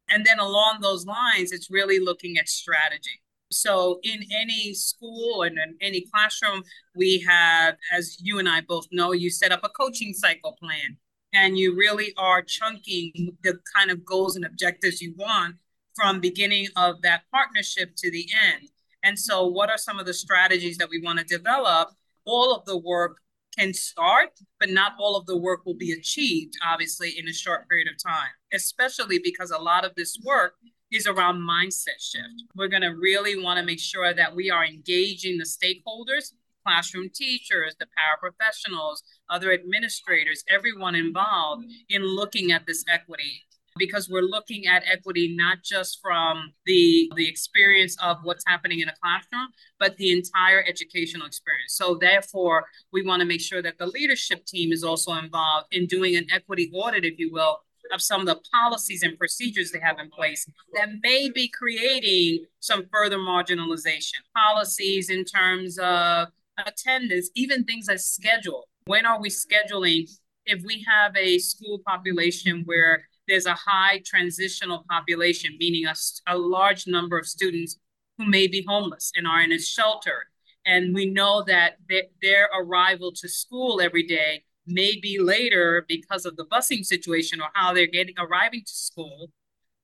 And 0.10 0.26
then 0.26 0.40
along 0.40 0.82
those 0.82 1.06
lines, 1.06 1.52
it's 1.52 1.72
really 1.72 2.00
looking 2.00 2.38
at 2.38 2.48
strategy. 2.48 3.22
So 3.52 4.00
in 4.04 4.22
any 4.32 4.74
school 4.74 5.44
and 5.44 5.58
in 5.58 5.76
any 5.82 6.06
classroom, 6.14 6.64
we 6.96 7.26
have, 7.28 7.78
as 7.94 8.18
you 8.20 8.40
and 8.40 8.50
I 8.50 8.62
both 8.62 8.88
know, 8.92 9.14
you 9.14 9.30
set 9.30 9.52
up 9.52 9.62
a 9.64 9.70
coaching 9.70 10.14
cycle 10.14 10.58
plan 10.60 10.98
and 11.36 11.58
you 11.58 11.76
really 11.76 12.14
are 12.18 12.42
chunking 12.42 13.38
the 13.44 13.60
kind 13.76 13.92
of 13.92 14.06
goals 14.06 14.36
and 14.38 14.46
objectives 14.46 15.02
you 15.02 15.14
want 15.18 15.56
from 15.94 16.20
beginning 16.20 16.68
of 16.76 17.02
that 17.02 17.24
partnership 17.32 17.92
to 17.98 18.10
the 18.10 18.28
end. 18.52 18.70
And 19.04 19.20
so 19.20 19.46
what 19.46 19.70
are 19.70 19.78
some 19.78 20.00
of 20.00 20.06
the 20.06 20.14
strategies 20.14 20.78
that 20.78 20.90
we 20.90 21.02
want 21.02 21.20
to 21.20 21.26
develop? 21.26 21.90
All 22.26 22.56
of 22.56 22.66
the 22.66 22.78
work 22.78 23.18
can 23.58 23.74
start, 23.74 24.30
but 24.60 24.70
not 24.70 24.94
all 25.00 25.16
of 25.16 25.26
the 25.26 25.38
work 25.38 25.66
will 25.66 25.76
be 25.76 25.92
achieved, 25.92 26.56
obviously, 26.66 27.18
in 27.18 27.28
a 27.28 27.34
short 27.34 27.68
period 27.70 27.88
of 27.88 28.02
time, 28.02 28.30
especially 28.54 29.20
because 29.20 29.52
a 29.52 29.58
lot 29.58 29.86
of 29.86 29.94
this 29.96 30.18
work 30.26 30.56
is 30.92 31.08
around 31.08 31.38
mindset 31.38 32.00
shift. 32.00 32.44
We're 32.56 32.68
going 32.68 32.82
to 32.82 32.96
really 32.96 33.42
want 33.42 33.60
to 33.60 33.66
make 33.66 33.80
sure 33.80 34.14
that 34.14 34.36
we 34.36 34.50
are 34.50 34.66
engaging 34.66 35.38
the 35.38 35.46
stakeholders, 35.46 36.32
classroom 36.66 37.10
teachers, 37.14 37.76
the 37.80 37.86
paraprofessionals, 37.86 38.98
other 39.30 39.52
administrators, 39.52 40.44
everyone 40.50 40.96
involved 40.96 41.66
in 41.90 42.04
looking 42.04 42.52
at 42.52 42.66
this 42.66 42.84
equity. 42.90 43.42
Because 43.78 44.08
we're 44.10 44.22
looking 44.22 44.68
at 44.68 44.84
equity 44.90 45.36
not 45.36 45.58
just 45.62 46.00
from 46.02 46.54
the 46.66 47.12
the 47.18 47.28
experience 47.28 47.98
of 48.02 48.20
what's 48.24 48.46
happening 48.48 48.80
in 48.80 48.88
a 48.88 48.94
classroom 49.04 49.50
but 49.82 49.98
the 49.98 50.14
entire 50.14 50.64
educational 50.66 51.28
experience. 51.28 51.74
So 51.74 51.98
therefore 52.00 52.68
we 52.94 53.06
want 53.06 53.20
to 53.20 53.26
make 53.26 53.42
sure 53.42 53.62
that 53.62 53.78
the 53.78 53.88
leadership 53.88 54.46
team 54.46 54.72
is 54.72 54.82
also 54.86 55.16
involved 55.16 55.68
in 55.74 55.88
doing 55.88 56.16
an 56.16 56.26
equity 56.32 56.72
audit 56.74 57.04
if 57.04 57.20
you 57.20 57.34
will 57.34 57.60
of 57.92 58.02
some 58.02 58.22
of 58.22 58.28
the 58.28 58.40
policies 58.52 59.04
and 59.04 59.18
procedures 59.18 59.72
they 59.72 59.80
have 59.80 60.00
in 60.00 60.10
place 60.10 60.48
that 60.74 60.90
may 61.04 61.30
be 61.30 61.48
creating 61.48 62.46
some 62.60 62.86
further 62.92 63.18
marginalization. 63.18 64.16
Policies 64.36 65.10
in 65.10 65.24
terms 65.24 65.78
of 65.80 66.28
attendance 66.66 67.30
even 67.36 67.64
things 67.64 67.88
like 67.88 68.00
schedule 68.00 68.68
when 68.86 69.06
are 69.06 69.20
we 69.20 69.30
scheduling 69.30 70.08
if 70.46 70.64
we 70.64 70.86
have 70.88 71.16
a 71.18 71.38
school 71.40 71.80
population 71.86 72.64
where 72.66 73.06
there's 73.28 73.46
a 73.46 73.54
high 73.54 74.02
transitional 74.06 74.86
population, 74.90 75.58
meaning 75.60 75.86
a, 75.86 75.96
a 76.28 76.38
large 76.38 76.88
number 76.88 77.18
of 77.18 77.26
students 77.26 77.78
who 78.18 78.26
may 78.26 78.48
be 78.48 78.64
homeless 78.68 79.12
and 79.16 79.28
are 79.28 79.42
in 79.42 79.52
a 79.52 79.60
shelter. 79.60 80.28
And 80.66 80.96
we 80.96 81.06
know 81.06 81.44
that 81.44 81.78
th- 81.90 82.12
their 82.22 82.50
arrival 82.56 83.12
to 83.14 83.28
school 83.28 83.82
every 83.82 84.04
day 84.04 84.44
may 84.68 85.00
be 85.00 85.20
later 85.20 85.86
because 85.88 86.26
of 86.26 86.38
the 86.38 86.46
busing 86.46 86.86
situation 86.86 87.42
or 87.42 87.50
how 87.54 87.74
they're 87.74 87.88
getting 87.88 88.16
arriving 88.18 88.62
to 88.66 88.74
school. 88.74 89.32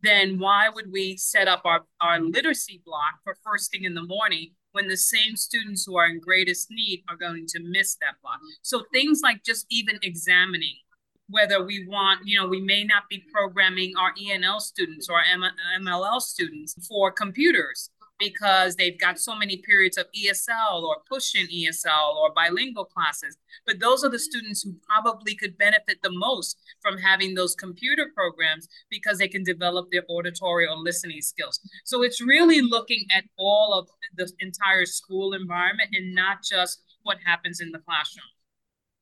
Then 0.02 0.40
why 0.40 0.70
would 0.70 0.92
we 0.92 1.18
set 1.18 1.48
up 1.48 1.62
our, 1.66 1.82
our 2.00 2.20
literacy 2.20 2.82
block 2.84 3.20
for 3.24 3.36
first 3.44 3.72
thing 3.72 3.84
in 3.84 3.94
the 3.94 4.02
morning 4.02 4.54
when 4.72 4.88
the 4.88 4.98
same 4.98 5.36
students 5.36 5.86
who 5.86 5.98
are 5.98 6.08
in 6.08 6.20
greatest 6.20 6.70
need 6.72 7.04
are 7.10 7.16
going 7.16 7.46
to 7.48 7.60
miss 7.62 7.96
that 7.96 8.16
block? 8.22 8.40
So 8.62 8.84
things 8.94 9.22
like 9.24 9.44
just 9.44 9.66
even 9.70 10.00
examining 10.04 10.76
whether 11.30 11.64
we 11.66 11.86
want, 11.88 12.22
you 12.26 12.40
know, 12.40 12.48
we 12.48 12.62
may 12.62 12.84
not 12.84 13.04
be 13.10 13.24
programming 13.34 13.94
our 13.98 14.14
ENL 14.22 14.60
students 14.60 15.08
or 15.10 15.22
MLL 15.80 16.22
students 16.22 16.76
for 16.88 17.12
computers 17.12 17.90
because 18.22 18.76
they've 18.76 19.00
got 19.00 19.20
so 19.20 19.36
many 19.36 19.58
periods 19.58 19.98
of 19.98 20.06
ESL 20.12 20.84
or 20.84 20.98
push-in 21.10 21.48
ESL 21.48 22.16
or 22.16 22.32
bilingual 22.34 22.86
classes. 22.86 23.36
But 23.66 23.80
those 23.80 24.04
are 24.04 24.10
the 24.10 24.20
students 24.20 24.62
who 24.62 24.76
probably 24.88 25.34
could 25.36 25.58
benefit 25.58 25.98
the 26.04 26.12
most 26.12 26.60
from 26.82 27.00
having 27.00 27.34
those 27.34 27.56
computer 27.56 28.12
programs 28.14 28.70
because 28.92 29.18
they 29.18 29.28
can 29.28 29.44
develop 29.44 29.90
their 29.92 30.04
auditory 30.08 30.68
or 30.68 30.78
listening 30.78 31.22
skills. 31.22 31.60
So 31.84 32.04
it's 32.04 32.22
really 32.22 32.62
looking 32.62 33.06
at 33.12 33.24
all 33.38 33.74
of 33.74 33.90
the 34.16 34.32
entire 34.40 34.86
school 34.86 35.34
environment 35.34 35.90
and 35.94 36.14
not 36.14 36.44
just 36.44 36.84
what 37.02 37.18
happens 37.26 37.60
in 37.60 37.72
the 37.72 37.80
classroom. 37.80 38.26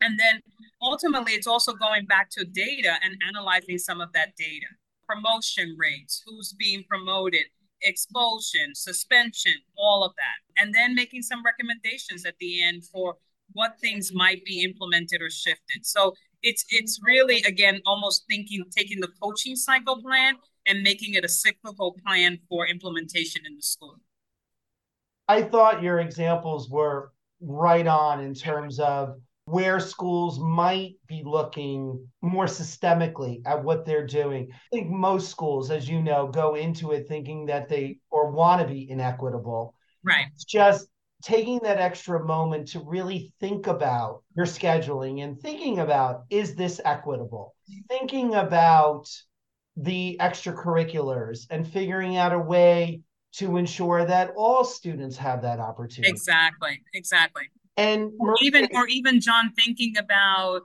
And 0.02 0.18
then 0.18 0.40
ultimately, 0.82 1.34
it's 1.34 1.48
also 1.48 1.74
going 1.74 2.06
back 2.06 2.30
to 2.32 2.46
data 2.46 2.94
and 3.04 3.18
analyzing 3.28 3.78
some 3.78 4.00
of 4.00 4.14
that 4.14 4.38
data 4.38 4.68
promotion 5.10 5.76
rates, 5.78 6.24
who's 6.26 6.54
being 6.54 6.84
promoted, 6.88 7.46
expulsion, 7.82 8.74
suspension, 8.74 9.54
all 9.78 10.04
of 10.04 10.14
that. 10.16 10.62
And 10.62 10.74
then 10.74 10.96
making 10.96 11.22
some 11.22 11.44
recommendations 11.44 12.26
at 12.26 12.36
the 12.40 12.64
end 12.64 12.86
for 12.86 13.16
what 13.54 13.80
things 13.80 14.12
might 14.14 14.44
be 14.46 14.64
implemented 14.64 15.22
or 15.22 15.30
shifted. 15.30 15.86
So 15.86 16.14
it's 16.44 16.66
it's 16.70 17.00
really 17.04 17.42
again 17.44 17.82
almost 17.86 18.26
thinking 18.30 18.64
taking 18.76 19.00
the 19.00 19.10
coaching 19.22 19.56
cycle 19.56 20.02
plan 20.02 20.36
and 20.66 20.84
making 20.84 21.16
it 21.16 21.26
a 21.26 21.30
cyclical 21.30 21.98
plan 22.06 22.40
for 22.48 22.68
implementation 22.68 23.46
in 23.46 23.56
the 23.56 23.62
school. 23.62 23.96
I 25.28 25.44
thought 25.44 25.84
your 25.84 26.00
examples 26.00 26.70
were 26.70 27.12
right 27.42 27.88
on 27.88 28.22
in 28.22 28.34
terms 28.34 28.80
of 28.80 29.20
where 29.50 29.79
schools 29.79 30.39
might 30.39 30.94
be 31.08 31.24
looking 31.25 32.08
more 32.22 32.46
systemically 32.46 33.41
at 33.48 33.63
what 33.63 33.84
they're 33.84 34.06
doing. 34.06 34.48
I 34.51 34.58
think 34.72 34.91
most 34.91 35.29
schools, 35.29 35.72
as 35.72 35.89
you 35.89 36.03
know, 36.03 36.27
go 36.27 36.53
into 36.53 36.91
it 36.91 37.08
thinking 37.08 37.48
that 37.48 37.68
they 37.68 37.98
or 38.12 38.29
want 38.29 38.62
to 38.62 38.68
be 38.68 38.88
inequitable. 38.89 39.74
Right. 40.03 40.27
It's 40.36 40.46
just 40.46 40.88
taking 41.24 41.60
that 41.63 41.79
extra 41.79 42.24
moment 42.24 42.68
to 42.70 42.79
really 42.82 43.34
think 43.39 43.65
about 43.65 44.22
your 44.36 44.46
scheduling 44.46 45.24
and 45.24 45.41
thinking 45.41 45.79
about 45.79 46.25
is 46.29 46.53
this 46.53 46.79
equitable? 46.86 47.56
Thinking 47.89 48.36
about 48.36 49.10
the 49.75 50.18
extracurriculars 50.22 51.48
and 51.50 51.68
figuring 51.68 52.18
out 52.18 52.34
a 52.34 52.39
way 52.39 53.01
to 53.32 53.58
ensure 53.58 54.06
that 54.06 54.32
all 54.36 54.63
students 54.63 55.18
have 55.18 55.41
that 55.41 55.60
opportunity. 55.60 56.12
Exactly. 56.12 56.84
Exactly. 56.94 57.50
And 57.78 58.12
or 58.20 58.36
even 58.42 58.68
or 58.74 58.88
even 58.88 59.22
John 59.22 59.54
thinking 59.54 59.96
about 59.98 60.64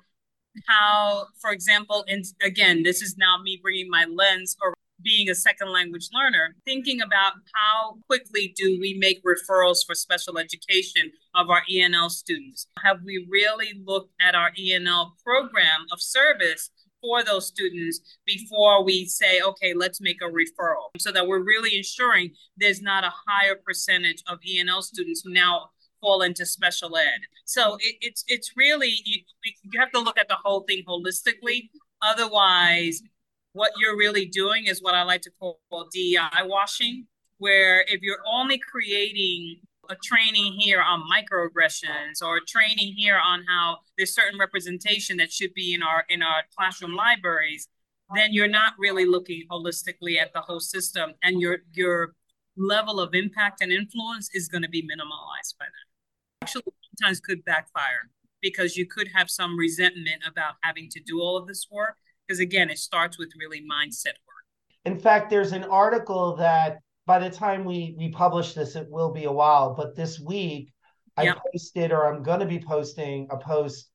how, 0.68 1.26
for 1.40 1.50
example, 1.50 2.04
and 2.08 2.24
again, 2.42 2.82
this 2.82 3.02
is 3.02 3.16
now 3.16 3.38
me 3.42 3.58
bringing 3.62 3.88
my 3.90 4.06
lens 4.08 4.56
or 4.62 4.74
being 5.02 5.28
a 5.28 5.34
second 5.34 5.70
language 5.70 6.08
learner, 6.12 6.56
thinking 6.64 7.00
about 7.00 7.34
how 7.54 7.98
quickly 8.08 8.54
do 8.56 8.78
we 8.80 8.96
make 8.98 9.22
referrals 9.24 9.84
for 9.86 9.94
special 9.94 10.38
education 10.38 11.10
of 11.34 11.50
our 11.50 11.62
ENL 11.70 12.10
students? 12.10 12.68
Have 12.82 12.98
we 13.04 13.26
really 13.30 13.72
looked 13.84 14.12
at 14.20 14.34
our 14.34 14.50
ENL 14.58 15.12
program 15.22 15.86
of 15.92 16.00
service 16.00 16.70
for 17.02 17.22
those 17.22 17.46
students 17.46 18.00
before 18.24 18.82
we 18.82 19.04
say, 19.04 19.40
okay, 19.42 19.74
let's 19.74 20.00
make 20.00 20.22
a 20.22 20.24
referral 20.24 20.88
so 20.98 21.12
that 21.12 21.26
we're 21.26 21.44
really 21.44 21.76
ensuring 21.76 22.30
there's 22.56 22.80
not 22.80 23.04
a 23.04 23.12
higher 23.28 23.56
percentage 23.56 24.22
of 24.26 24.38
ENL 24.40 24.82
students 24.82 25.20
who 25.22 25.30
now 25.32 25.68
fall 26.04 26.20
into 26.20 26.44
special 26.44 26.98
ed. 26.98 27.20
So 27.46 27.76
it, 27.80 27.96
it's 28.02 28.24
it's 28.28 28.52
really 28.56 28.92
you, 29.04 29.22
you 29.62 29.80
have 29.80 29.90
to 29.92 30.00
look 30.00 30.18
at 30.18 30.28
the 30.28 30.36
whole 30.44 30.60
thing 30.60 30.82
holistically. 30.86 31.70
Otherwise, 32.02 33.00
what 33.54 33.72
you're 33.80 33.96
really 33.96 34.26
doing 34.26 34.66
is 34.66 34.82
what 34.82 34.94
I 34.94 35.02
like 35.02 35.22
to 35.22 35.30
call 35.40 35.58
DEI 35.92 36.42
washing, 36.44 37.06
where 37.38 37.80
if 37.88 38.02
you're 38.02 38.22
only 38.30 38.58
creating 38.58 39.60
a 39.88 39.96
training 40.02 40.52
here 40.58 40.82
on 40.82 41.02
microaggressions 41.10 42.22
or 42.22 42.40
training 42.46 42.92
here 42.96 43.18
on 43.18 43.44
how 43.48 43.78
there's 43.96 44.14
certain 44.14 44.38
representation 44.38 45.16
that 45.16 45.32
should 45.32 45.54
be 45.54 45.72
in 45.72 45.82
our 45.82 46.04
in 46.10 46.22
our 46.22 46.42
classroom 46.56 46.94
libraries, 46.94 47.68
then 48.14 48.34
you're 48.34 48.48
not 48.48 48.74
really 48.78 49.06
looking 49.06 49.44
holistically 49.50 50.20
at 50.20 50.34
the 50.34 50.40
whole 50.42 50.60
system 50.60 51.14
and 51.22 51.40
your 51.40 51.60
your 51.72 52.14
level 52.56 53.00
of 53.00 53.14
impact 53.14 53.62
and 53.62 53.72
influence 53.72 54.28
is 54.34 54.48
going 54.48 54.62
to 54.62 54.68
be 54.68 54.82
minimalized 54.82 55.58
by 55.58 55.64
that 55.64 55.93
actually 56.44 56.62
sometimes 56.98 57.20
could 57.20 57.44
backfire 57.44 58.10
because 58.42 58.76
you 58.76 58.86
could 58.86 59.08
have 59.14 59.30
some 59.30 59.58
resentment 59.58 60.22
about 60.26 60.54
having 60.62 60.88
to 60.90 61.00
do 61.00 61.20
all 61.20 61.36
of 61.36 61.46
this 61.46 61.66
work. 61.70 61.96
Because 62.26 62.40
again, 62.40 62.70
it 62.70 62.78
starts 62.78 63.18
with 63.18 63.32
really 63.38 63.60
mindset 63.60 64.16
work. 64.26 64.44
In 64.84 64.98
fact, 64.98 65.30
there's 65.30 65.52
an 65.52 65.64
article 65.64 66.36
that 66.36 66.78
by 67.06 67.18
the 67.18 67.30
time 67.30 67.64
we 67.64 67.94
we 67.98 68.10
publish 68.10 68.54
this, 68.54 68.76
it 68.76 68.86
will 68.90 69.12
be 69.12 69.24
a 69.24 69.32
while. 69.32 69.74
But 69.74 69.94
this 69.94 70.20
week, 70.20 70.72
I 71.16 71.34
posted, 71.52 71.92
or 71.92 72.12
I'm 72.12 72.22
going 72.22 72.40
to 72.40 72.46
be 72.46 72.58
posting 72.58 73.28
a 73.30 73.36
post 73.36 73.88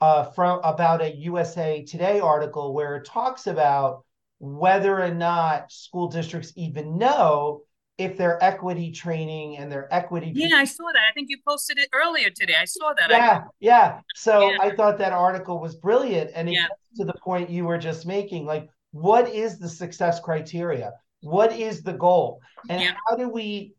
uh, 0.00 0.24
from 0.24 0.60
about 0.64 1.02
a 1.02 1.14
USA 1.16 1.84
Today 1.84 2.20
article 2.20 2.74
where 2.74 2.96
it 2.96 3.06
talks 3.06 3.46
about 3.46 4.04
whether 4.38 5.00
or 5.02 5.14
not 5.14 5.70
school 5.70 6.08
districts 6.08 6.52
even 6.56 6.98
know 6.98 7.62
if 7.96 8.16
their 8.16 8.42
equity 8.42 8.90
training 8.90 9.56
and 9.58 9.70
their 9.70 9.92
equity 9.94 10.32
yeah 10.34 10.56
i 10.56 10.64
saw 10.64 10.84
that. 10.92 11.02
I 11.08 11.12
think 11.12 11.30
you 11.30 11.38
posted 11.46 11.78
it 11.78 11.88
earlier 11.92 12.28
today. 12.30 12.54
I 12.60 12.64
saw 12.64 12.92
that. 12.98 13.10
Yeah 13.10 13.42
I, 13.44 13.48
yeah 13.60 14.00
so 14.14 14.50
yeah. 14.50 14.58
i 14.60 14.70
thought 14.74 14.98
that 14.98 15.12
article 15.12 15.60
was 15.60 15.76
brilliant 15.76 16.30
and 16.34 16.48
it 16.48 16.52
yeah. 16.52 16.66
gets 16.68 16.98
to 16.98 17.04
the 17.04 17.14
point 17.22 17.50
you 17.50 17.64
were 17.64 17.78
just 17.78 18.04
making 18.06 18.46
like 18.46 18.68
what 18.94 19.28
is 19.28 19.58
the 19.58 19.68
success 19.68 20.20
criteria? 20.20 20.92
What 21.20 21.52
is 21.52 21.82
the 21.82 21.94
goal? 21.94 22.40
And 22.70 22.80
yeah. 22.80 22.92
how 23.08 23.16
do 23.16 23.28
we 23.28 23.74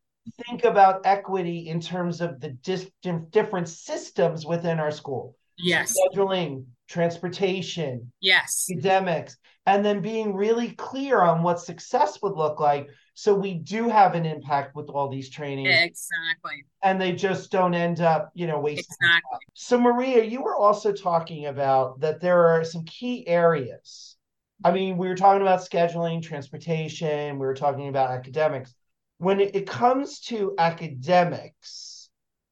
think 0.45 0.65
about 0.65 1.05
equity 1.05 1.69
in 1.69 1.79
terms 1.79 2.19
of 2.19 2.41
the 2.41 2.49
dis- 2.49 2.91
different 3.29 3.69
systems 3.69 4.45
within 4.45 4.77
our 4.77 4.91
school? 4.91 5.37
Yes. 5.57 5.95
Scheduling 5.95 6.65
transportation 6.89 8.11
yes. 8.19 8.67
academics 8.69 9.37
and 9.65 9.83
then 9.83 10.01
being 10.01 10.35
really 10.35 10.71
clear 10.71 11.21
on 11.21 11.41
what 11.41 11.59
success 11.59 12.21
would 12.21 12.33
look 12.35 12.59
like. 12.59 12.89
So 13.15 13.33
we 13.33 13.55
do 13.55 13.89
have 13.89 14.13
an 14.13 14.25
impact 14.25 14.75
with 14.75 14.89
all 14.89 15.09
these 15.09 15.29
trainings. 15.29 15.69
Exactly. 15.69 16.65
And 16.83 17.01
they 17.01 17.13
just 17.13 17.51
don't 17.51 17.73
end 17.73 18.01
up 18.01 18.31
you 18.35 18.47
know 18.47 18.59
wasting 18.59 18.95
exactly. 19.01 19.31
Time. 19.31 19.39
so 19.53 19.79
maria 19.79 20.23
you 20.23 20.41
were 20.41 20.55
also 20.55 20.91
talking 20.91 21.47
about 21.47 21.99
that 22.01 22.21
there 22.21 22.47
are 22.47 22.63
some 22.63 22.83
key 22.83 23.27
areas. 23.27 24.17
I 24.63 24.71
mean 24.71 24.97
we 24.97 25.07
were 25.07 25.15
talking 25.15 25.41
about 25.41 25.61
scheduling 25.61 26.21
transportation 26.21 27.39
we 27.39 27.45
were 27.45 27.55
talking 27.55 27.87
about 27.87 28.11
academics. 28.11 28.73
When 29.17 29.39
it 29.39 29.67
comes 29.67 30.19
to 30.21 30.53
academics 30.57 32.09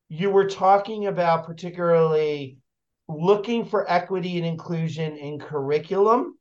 you 0.08 0.29
were 0.29 0.48
talking 0.48 1.08
about 1.08 1.46
particularly 1.46 2.58
looking 3.10 3.65
for 3.65 3.89
equity 3.91 4.38
and 4.38 4.46
inclusion 4.46 5.17
in 5.17 5.39
curriculum 5.39 6.38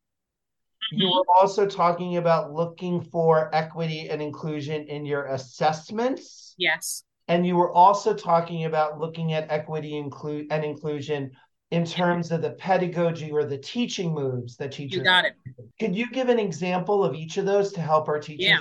you 0.90 1.08
were 1.08 1.24
also 1.34 1.66
talking 1.66 2.16
about 2.16 2.52
looking 2.52 3.00
for 3.00 3.54
equity 3.54 4.08
and 4.08 4.20
inclusion 4.20 4.86
in 4.88 5.06
your 5.06 5.26
assessments. 5.26 6.54
Yes. 6.58 7.04
And 7.28 7.46
you 7.46 7.56
were 7.56 7.72
also 7.72 8.14
talking 8.14 8.64
about 8.64 8.98
looking 8.98 9.32
at 9.32 9.50
equity 9.50 9.96
include 9.96 10.46
and 10.50 10.64
inclusion 10.64 11.30
in 11.70 11.86
terms 11.86 12.30
of 12.30 12.42
the 12.42 12.50
pedagogy 12.50 13.30
or 13.30 13.44
the 13.44 13.56
teaching 13.56 14.12
moves 14.12 14.56
that 14.56 14.72
teachers. 14.72 14.98
You 14.98 15.04
got 15.04 15.24
it. 15.24 15.34
Could 15.80 15.96
you 15.96 16.10
give 16.10 16.28
an 16.28 16.38
example 16.38 17.04
of 17.04 17.14
each 17.14 17.38
of 17.38 17.46
those 17.46 17.72
to 17.72 17.80
help 17.80 18.08
our 18.08 18.18
teachers? 18.18 18.46
Yeah. 18.46 18.60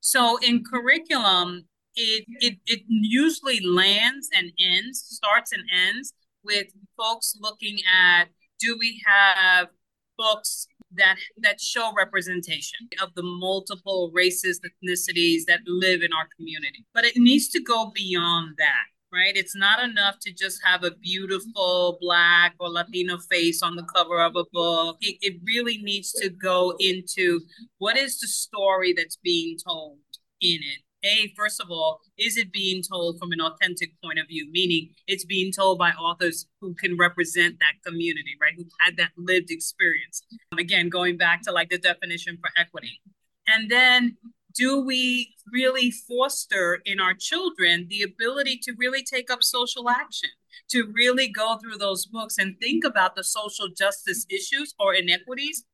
So 0.00 0.38
in 0.38 0.62
curriculum, 0.64 1.64
it 1.96 2.24
it 2.40 2.58
it 2.66 2.82
usually 2.88 3.60
lands 3.66 4.28
and 4.36 4.52
ends, 4.60 5.02
starts 5.08 5.52
and 5.52 5.64
ends 5.72 6.12
with 6.44 6.66
folks 6.96 7.36
looking 7.40 7.78
at 7.92 8.26
do 8.60 8.76
we 8.78 9.02
have 9.06 9.68
books 10.16 10.66
that 10.96 11.16
that 11.38 11.60
show 11.60 11.92
representation 11.96 12.88
of 13.02 13.14
the 13.14 13.22
multiple 13.22 14.10
races 14.14 14.60
ethnicities 14.60 15.42
that 15.46 15.60
live 15.66 16.02
in 16.02 16.12
our 16.12 16.28
community. 16.36 16.84
But 16.94 17.04
it 17.04 17.16
needs 17.16 17.48
to 17.50 17.60
go 17.60 17.92
beyond 17.94 18.56
that 18.58 18.86
right? 19.12 19.36
It's 19.36 19.54
not 19.54 19.84
enough 19.84 20.18
to 20.22 20.32
just 20.32 20.60
have 20.64 20.84
a 20.84 20.90
beautiful 20.90 21.98
black 22.00 22.54
or 22.58 22.70
latino 22.70 23.18
face 23.18 23.62
on 23.62 23.76
the 23.76 23.86
cover 23.94 24.18
of 24.18 24.36
a 24.36 24.44
book. 24.52 24.96
It, 25.02 25.18
it 25.20 25.40
really 25.44 25.78
needs 25.82 26.12
to 26.12 26.30
go 26.30 26.74
into 26.80 27.42
what 27.76 27.98
is 27.98 28.18
the 28.20 28.26
story 28.26 28.94
that's 28.94 29.16
being 29.16 29.58
told 29.62 29.98
in 30.40 30.60
it 30.62 30.80
a 31.04 31.32
first 31.36 31.60
of 31.60 31.70
all 31.70 32.00
is 32.18 32.36
it 32.36 32.52
being 32.52 32.82
told 32.82 33.18
from 33.18 33.32
an 33.32 33.40
authentic 33.40 33.92
point 34.02 34.18
of 34.18 34.28
view? 34.28 34.48
Meaning 34.50 34.90
it's 35.06 35.24
being 35.24 35.52
told 35.52 35.78
by 35.78 35.90
authors 35.90 36.46
who 36.60 36.74
can 36.74 36.96
represent 36.96 37.58
that 37.60 37.82
community 37.84 38.36
right? 38.40 38.54
Who 38.56 38.64
had 38.80 38.96
that 38.96 39.10
lived 39.16 39.50
experience. 39.50 40.22
Again 40.58 40.88
going 40.88 41.16
back 41.16 41.42
to 41.42 41.52
like 41.52 41.70
the 41.70 41.78
definition 41.78 42.38
for 42.40 42.50
equity. 42.56 43.00
And 43.48 43.70
then 43.70 44.16
do 44.54 44.80
we 44.80 45.34
really 45.50 45.90
foster 45.90 46.80
in 46.84 47.00
our 47.00 47.14
children 47.14 47.86
the 47.88 48.02
ability 48.02 48.58
to 48.64 48.74
really 48.78 49.02
take 49.02 49.30
up 49.30 49.42
social 49.42 49.88
action? 49.88 50.30
To 50.70 50.92
really 50.94 51.28
go 51.28 51.56
through 51.56 51.78
those 51.78 52.06
books 52.06 52.38
and 52.38 52.58
think 52.60 52.84
about 52.84 53.16
the 53.16 53.24
social 53.24 53.68
justice 53.68 54.26
issues 54.28 54.74
or 54.78 54.94
inequities? 54.94 55.64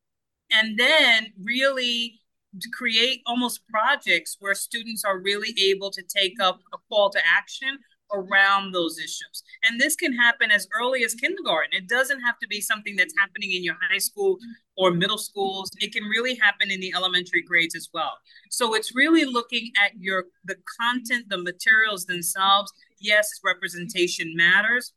And 0.51 0.79
then 0.79 1.33
really 1.43 2.21
to 2.61 2.69
create 2.71 3.23
almost 3.27 3.67
projects 3.69 4.37
where 4.41 4.55
students 4.55 5.05
are 5.05 5.19
really 5.19 5.55
able 5.71 5.91
to 5.91 6.03
take 6.03 6.41
up 6.41 6.61
a 6.73 6.79
call 6.89 7.11
to 7.11 7.21
action 7.27 7.79
around 8.13 8.73
those 8.73 8.99
issues. 8.99 9.43
And 9.65 9.81
this 9.81 9.95
can 9.95 10.13
happen 10.15 10.51
as 10.51 10.69
early 10.79 11.05
as 11.05 11.15
kindergarten. 11.15 11.73
It 11.73 11.89
doesn't 11.89 12.21
have 12.21 12.39
to 12.41 12.49
be 12.49 12.61
something 12.61 12.97
that's 12.97 13.15
happening 13.19 13.53
in 13.53 13.65
your 13.65 13.77
high 13.91 13.99
school 13.99 14.39
or 14.77 14.93
middle 14.93 15.19
schools. 15.19 15.71
It 15.79 15.93
can 15.93 16.05
really 16.05 16.35
happen 16.35 16.71
in 16.71 16.81
the 16.81 16.93
elementary 16.95 17.43
grades 17.43 17.75
as 17.75 17.89
well. 17.93 18.13
So 18.51 18.75
it's 18.75 18.95
really 18.95 19.25
looking 19.25 19.71
at 19.83 19.93
your 19.99 20.25
the 20.45 20.57
content, 20.81 21.29
the 21.29 21.39
materials 21.39 22.07
themselves. 22.07 22.73
Yes, 23.01 23.29
representation 23.45 24.35
matters, 24.35 24.93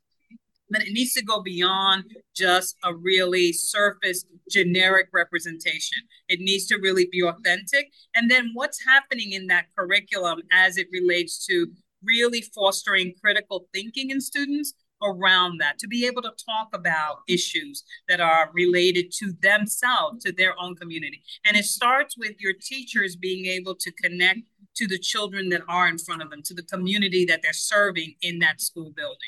but 0.72 0.82
it 0.82 0.92
needs 0.92 1.12
to 1.12 1.24
go 1.24 1.42
beyond 1.42 2.04
just 2.34 2.76
a 2.84 2.94
really 2.94 3.52
surface 3.52 4.24
generic 4.50 5.08
representation. 5.12 5.98
It 6.28 6.40
needs 6.40 6.66
to 6.66 6.76
really 6.76 7.08
be 7.10 7.22
authentic. 7.22 7.92
And 8.14 8.30
then 8.30 8.50
what's 8.54 8.84
happening 8.84 9.32
in 9.32 9.46
that 9.48 9.66
curriculum 9.76 10.40
as 10.52 10.76
it 10.76 10.88
relates 10.90 11.46
to 11.46 11.68
really 12.04 12.42
fostering 12.54 13.14
critical 13.20 13.68
thinking 13.72 14.10
in 14.10 14.20
students 14.20 14.74
around 15.02 15.58
that 15.58 15.78
to 15.78 15.88
be 15.88 16.06
able 16.06 16.22
to 16.22 16.30
talk 16.46 16.68
about 16.72 17.18
issues 17.28 17.82
that 18.08 18.20
are 18.20 18.50
related 18.52 19.10
to 19.10 19.32
themselves 19.42 20.22
to 20.22 20.32
their 20.32 20.54
own 20.60 20.76
community 20.76 21.20
and 21.44 21.56
it 21.56 21.64
starts 21.64 22.16
with 22.16 22.32
your 22.38 22.52
teachers 22.52 23.16
being 23.16 23.46
able 23.46 23.74
to 23.74 23.90
connect 23.92 24.40
to 24.76 24.86
the 24.86 24.98
children 24.98 25.48
that 25.48 25.62
are 25.68 25.88
in 25.88 25.98
front 25.98 26.22
of 26.22 26.30
them 26.30 26.40
to 26.44 26.54
the 26.54 26.62
community 26.62 27.24
that 27.24 27.40
they're 27.42 27.52
serving 27.52 28.14
in 28.22 28.38
that 28.38 28.60
school 28.60 28.92
building 28.94 29.18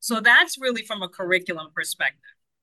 so 0.00 0.20
that's 0.20 0.58
really 0.58 0.82
from 0.82 1.02
a 1.02 1.08
curriculum 1.08 1.68
perspective. 1.74 2.20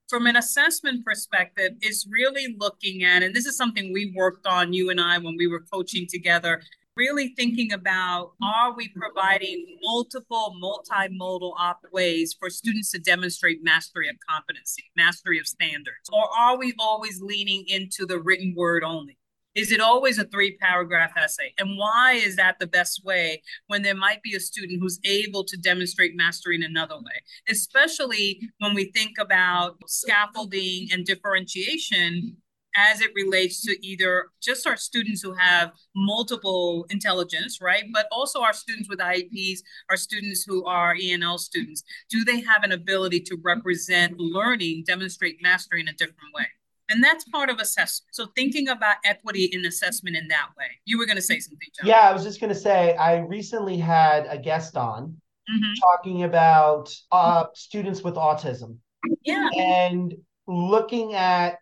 From 0.08 0.28
an 0.28 0.36
assessment 0.36 1.04
perspective, 1.04 1.72
is 1.82 2.08
really 2.10 2.56
looking 2.60 3.04
at, 3.04 3.24
and 3.24 3.36
this 3.36 3.48
is 3.48 3.58
something 3.58 3.92
we 3.92 4.14
worked 4.16 4.46
on, 4.46 4.72
you 4.72 4.92
and 4.92 5.02
I, 5.02 5.18
when 5.18 5.36
we 5.36 5.48
were 5.48 5.62
coaching 5.62 6.06
together, 6.08 6.62
really 6.96 7.34
thinking 7.36 7.74
about 7.74 8.34
are 8.42 8.74
we 8.74 8.88
providing 8.90 9.78
multiple 9.82 10.56
multimodal 10.64 11.54
op 11.60 11.82
ways 11.92 12.36
for 12.40 12.50
students 12.50 12.92
to 12.92 13.00
demonstrate 13.00 13.64
mastery 13.64 14.08
of 14.08 14.16
competency, 14.28 14.84
mastery 14.96 15.40
of 15.40 15.48
standards? 15.48 16.10
Or 16.14 16.30
are 16.38 16.58
we 16.58 16.74
always 16.80 17.22
leaning 17.22 17.66
into 17.68 18.06
the 18.06 18.20
written 18.20 18.54
word 18.56 18.84
only? 18.84 19.18
Is 19.56 19.72
it 19.72 19.80
always 19.80 20.18
a 20.18 20.26
three 20.26 20.58
paragraph 20.58 21.14
essay? 21.18 21.54
And 21.58 21.78
why 21.78 22.14
is 22.14 22.36
that 22.36 22.60
the 22.60 22.68
best 22.68 23.04
way 23.06 23.42
when 23.68 23.82
there 23.82 23.96
might 23.96 24.22
be 24.22 24.36
a 24.36 24.40
student 24.40 24.82
who's 24.82 25.00
able 25.06 25.46
to 25.46 25.58
demonstrate 25.58 26.16
mastery 26.16 26.56
in 26.56 26.64
another 26.64 26.96
way? 26.96 27.22
Especially 27.50 28.42
when 28.60 28.74
we 28.74 28.92
think 28.92 29.18
about 29.18 29.78
scaffolding 29.88 30.90
and 30.92 31.06
differentiation 31.06 32.38
as 32.76 33.00
it 33.00 33.12
relates 33.16 33.62
to 33.62 33.86
either 33.86 34.28
just 34.42 34.68
our 34.68 34.76
students 34.76 35.22
who 35.22 35.34
have 35.34 35.72
multiple 35.96 36.86
intelligence, 36.90 37.62
right? 37.62 37.86
But 37.94 38.08
also 38.12 38.42
our 38.42 38.52
students 38.52 38.90
with 38.90 39.00
IEPs, 39.00 39.60
our 39.90 39.96
students 39.96 40.44
who 40.44 40.66
are 40.66 40.96
ENL 40.96 41.40
students. 41.40 41.84
Do 42.10 42.26
they 42.26 42.42
have 42.42 42.64
an 42.64 42.74
ability 42.74 43.22
to 43.22 43.38
represent 43.42 44.20
learning, 44.20 44.84
demonstrate 44.86 45.42
mastery 45.42 45.80
in 45.80 45.88
a 45.88 45.94
different 45.94 46.34
way? 46.34 46.48
And 46.90 47.04
that's 47.04 47.24
part 47.26 47.50
of 47.50 47.60
assessment. 47.60 48.14
So 48.14 48.28
thinking 48.36 48.68
about 48.68 48.98
equity 49.04 49.46
in 49.52 49.66
assessment 49.66 50.16
in 50.16 50.28
that 50.28 50.50
way. 50.58 50.66
You 50.86 50.98
were 50.98 51.06
going 51.06 51.16
to 51.16 51.22
say 51.22 51.40
something, 51.40 51.68
John. 51.76 51.88
Yeah, 51.88 52.02
I 52.02 52.14
was 52.14 52.24
just 52.24 52.40
going 52.40 52.54
to 52.54 52.60
say 52.60 52.96
I 52.96 53.18
recently 53.20 53.78
had 53.78 54.28
a 54.30 54.38
guest 54.38 54.78
on 54.78 55.18
mm-hmm. 55.50 55.74
talking 55.82 56.24
about 56.24 56.94
uh, 57.12 57.46
students 57.54 58.04
with 58.04 58.16
autism. 58.16 58.78
Yeah. 59.24 59.50
And 59.58 60.14
looking 60.48 61.14
at, 61.16 61.58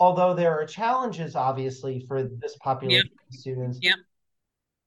although 0.00 0.34
there 0.34 0.58
are 0.60 0.66
challenges, 0.66 1.36
obviously, 1.36 2.04
for 2.08 2.24
this 2.24 2.56
population 2.56 3.10
yeah. 3.12 3.28
of 3.28 3.34
students, 3.34 3.78
yeah. 3.80 3.94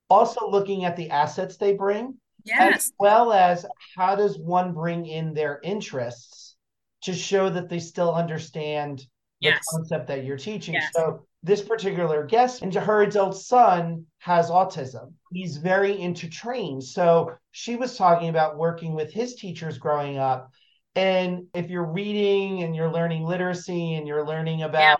also 0.10 0.50
looking 0.50 0.84
at 0.84 0.98
the 0.98 1.10
assets 1.10 1.58
they 1.58 1.74
bring. 1.74 2.16
Yes. 2.44 2.76
As 2.76 2.94
well 2.98 3.34
as 3.34 3.66
how 3.98 4.16
does 4.16 4.38
one 4.38 4.74
bring 4.74 5.06
in 5.06 5.34
their 5.34 5.60
interests 5.64 6.56
to 7.02 7.14
show 7.14 7.50
that 7.50 7.68
they 7.68 7.80
still 7.80 8.14
understand 8.14 9.06
the 9.42 9.50
yes. 9.50 9.64
concept 9.74 10.08
that 10.08 10.24
you're 10.24 10.38
teaching. 10.38 10.74
Yes. 10.74 10.92
So 10.94 11.26
this 11.44 11.62
particular 11.62 12.26
guest 12.26 12.62
and 12.62 12.74
her 12.74 13.04
adult 13.04 13.38
son 13.38 14.06
has 14.20 14.50
autism. 14.50 15.14
He's 15.32 15.58
very 15.58 16.00
into 16.00 16.30
trains. 16.30 16.94
So 16.94 17.34
she 17.52 17.76
was 17.76 17.96
talking 17.96 18.30
about 18.30 18.58
working 18.58 18.94
with 18.94 19.12
his 19.12 19.36
teachers 19.36 19.78
growing 19.78 20.18
up. 20.18 20.52
And 20.96 21.46
if 21.54 21.70
you're 21.70 21.86
reading 21.86 22.64
and 22.64 22.76
you're 22.76 22.92
learning 22.92 23.24
literacy 23.24 23.96
and 23.96 24.08
you're 24.08 24.26
learning 24.26 24.64
about 24.64 24.80
yeah. 24.82 24.96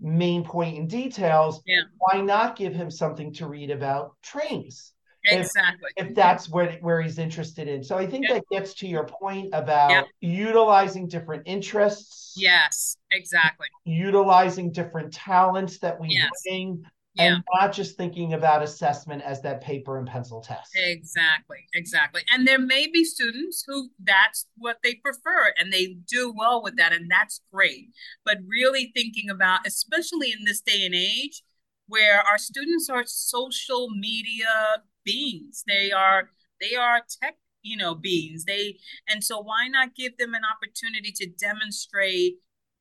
main 0.00 0.44
point 0.44 0.76
and 0.76 0.88
details, 0.88 1.62
yeah. 1.64 1.82
why 1.96 2.20
not 2.20 2.56
give 2.56 2.74
him 2.74 2.90
something 2.90 3.32
to 3.34 3.48
read 3.48 3.70
about 3.70 4.14
trains? 4.22 4.92
Exactly. 5.30 5.90
If, 5.96 6.08
if 6.08 6.14
that's 6.14 6.48
where, 6.48 6.72
where 6.80 7.00
he's 7.02 7.18
interested 7.18 7.68
in. 7.68 7.82
So 7.82 7.96
I 7.96 8.06
think 8.06 8.28
that 8.28 8.44
gets 8.50 8.74
to 8.74 8.86
your 8.86 9.04
point 9.04 9.50
about 9.52 10.06
utilizing 10.20 11.08
different 11.08 11.42
interests. 11.46 12.34
Yes, 12.36 12.96
exactly. 13.10 13.66
Utilizing 13.84 14.72
different 14.72 15.12
talents 15.12 15.78
that 15.78 15.98
we 16.00 16.08
yes. 16.10 16.30
bring. 16.46 16.84
yeah. 17.14 17.34
and 17.34 17.44
not 17.54 17.72
just 17.72 17.96
thinking 17.96 18.34
about 18.34 18.62
assessment 18.62 19.22
as 19.22 19.42
that 19.42 19.60
paper 19.60 19.98
and 19.98 20.06
pencil 20.06 20.40
test. 20.40 20.70
Exactly, 20.74 21.66
exactly. 21.74 22.22
And 22.30 22.46
there 22.46 22.58
may 22.58 22.86
be 22.86 23.04
students 23.04 23.64
who 23.66 23.90
that's 24.02 24.46
what 24.56 24.78
they 24.82 24.94
prefer 24.94 25.52
and 25.58 25.72
they 25.72 25.96
do 26.08 26.32
well 26.36 26.62
with 26.62 26.76
that, 26.76 26.92
and 26.92 27.10
that's 27.10 27.40
great. 27.52 27.90
But 28.24 28.38
really 28.46 28.92
thinking 28.94 29.30
about, 29.30 29.66
especially 29.66 30.32
in 30.32 30.44
this 30.44 30.60
day 30.60 30.84
and 30.84 30.94
age, 30.94 31.42
where 31.88 32.20
our 32.20 32.38
students 32.38 32.88
are 32.88 33.04
social 33.06 33.88
media 33.90 34.82
beings, 35.08 35.64
they 35.66 35.90
are 35.92 36.30
they 36.60 36.74
are 36.76 37.00
tech 37.22 37.36
you 37.62 37.76
know 37.76 37.94
beings 37.94 38.44
they 38.44 38.78
and 39.08 39.22
so 39.24 39.40
why 39.40 39.66
not 39.66 39.94
give 39.96 40.16
them 40.16 40.32
an 40.32 40.42
opportunity 40.54 41.10
to 41.10 41.26
demonstrate 41.26 42.36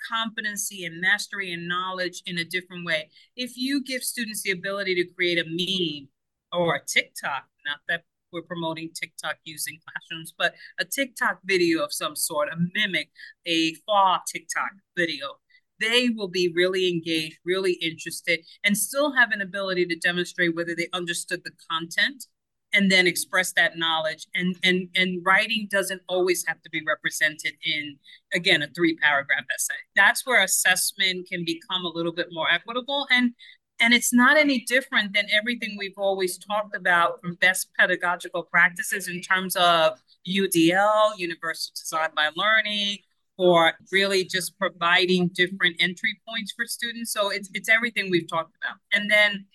competency 0.07 0.85
and 0.85 1.01
mastery 1.01 1.51
and 1.51 1.67
knowledge 1.67 2.21
in 2.25 2.37
a 2.37 2.45
different 2.45 2.85
way. 2.85 3.09
If 3.35 3.57
you 3.57 3.83
give 3.83 4.03
students 4.03 4.41
the 4.43 4.51
ability 4.51 4.95
to 4.95 5.05
create 5.13 5.39
a 5.39 5.45
meme 5.45 6.09
or 6.51 6.75
a 6.75 6.85
TikTok, 6.85 7.45
not 7.65 7.79
that 7.87 8.03
we're 8.31 8.41
promoting 8.41 8.89
TikTok 8.93 9.37
using 9.45 9.79
classrooms, 9.85 10.33
but 10.37 10.53
a 10.79 10.85
TikTok 10.85 11.39
video 11.45 11.83
of 11.83 11.93
some 11.93 12.15
sort, 12.15 12.49
a 12.49 12.57
mimic, 12.73 13.09
a 13.45 13.73
flaw 13.85 14.19
TikTok 14.31 14.71
video, 14.97 15.39
they 15.79 16.09
will 16.09 16.27
be 16.27 16.51
really 16.55 16.89
engaged, 16.89 17.37
really 17.45 17.73
interested, 17.73 18.39
and 18.63 18.77
still 18.77 19.13
have 19.13 19.31
an 19.31 19.41
ability 19.41 19.85
to 19.87 19.95
demonstrate 19.95 20.55
whether 20.55 20.75
they 20.75 20.87
understood 20.93 21.43
the 21.43 21.51
content 21.69 22.25
and 22.73 22.91
then 22.91 23.07
express 23.07 23.53
that 23.53 23.77
knowledge. 23.77 24.27
And 24.35 24.55
and 24.63 24.89
and 24.95 25.21
writing 25.25 25.67
doesn't 25.71 26.01
always 26.07 26.45
have 26.47 26.61
to 26.63 26.69
be 26.69 26.81
represented 26.85 27.53
in 27.63 27.97
again 28.33 28.61
a 28.61 28.67
three 28.67 28.95
paragraph 28.97 29.45
essay. 29.53 29.73
That's 29.95 30.25
where 30.25 30.43
assessment 30.43 31.27
can 31.29 31.45
become 31.45 31.85
a 31.85 31.89
little 31.89 32.11
bit 32.11 32.27
more 32.31 32.49
equitable. 32.51 33.07
And 33.11 33.33
and 33.79 33.93
it's 33.93 34.13
not 34.13 34.37
any 34.37 34.61
different 34.61 35.13
than 35.13 35.27
everything 35.31 35.75
we've 35.77 35.97
always 35.97 36.37
talked 36.37 36.75
about 36.75 37.21
from 37.21 37.35
best 37.35 37.69
pedagogical 37.77 38.43
practices 38.43 39.07
in 39.07 39.21
terms 39.21 39.55
of 39.55 40.01
UDL, 40.27 41.17
Universal 41.17 41.73
Design 41.75 42.09
by 42.15 42.29
Learning, 42.35 42.97
or 43.37 43.73
really 43.91 44.23
just 44.23 44.57
providing 44.57 45.29
different 45.33 45.75
entry 45.79 46.19
points 46.27 46.53
for 46.55 46.65
students. 46.65 47.11
So 47.11 47.29
it's 47.29 47.49
it's 47.53 47.69
everything 47.69 48.09
we've 48.09 48.27
talked 48.27 48.55
about. 48.61 48.77
And 48.93 49.09
then 49.09 49.45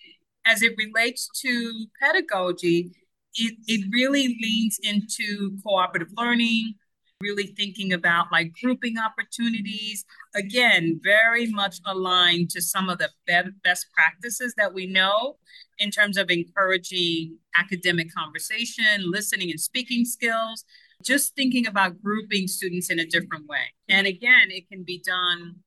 as 0.45 0.61
it 0.61 0.73
relates 0.77 1.29
to 1.41 1.85
pedagogy, 2.01 2.91
it, 3.35 3.55
it 3.67 3.87
really 3.91 4.37
leans 4.41 4.77
into 4.83 5.57
cooperative 5.63 6.09
learning, 6.15 6.75
really 7.21 7.47
thinking 7.47 7.93
about 7.93 8.27
like 8.31 8.51
grouping 8.61 8.97
opportunities. 8.97 10.05
Again, 10.35 10.99
very 11.03 11.47
much 11.47 11.77
aligned 11.85 12.49
to 12.51 12.61
some 12.61 12.89
of 12.89 12.99
the 12.99 13.09
best 13.63 13.87
practices 13.93 14.53
that 14.57 14.73
we 14.73 14.85
know 14.85 15.37
in 15.79 15.89
terms 15.89 16.17
of 16.17 16.29
encouraging 16.29 17.37
academic 17.55 18.13
conversation, 18.13 19.09
listening 19.11 19.49
and 19.49 19.59
speaking 19.59 20.05
skills, 20.05 20.65
just 21.03 21.35
thinking 21.35 21.67
about 21.67 22.01
grouping 22.01 22.47
students 22.47 22.89
in 22.89 22.99
a 22.99 23.05
different 23.05 23.47
way. 23.47 23.73
And 23.89 24.07
again, 24.07 24.49
it 24.49 24.67
can 24.69 24.83
be 24.83 25.01
done 25.05 25.57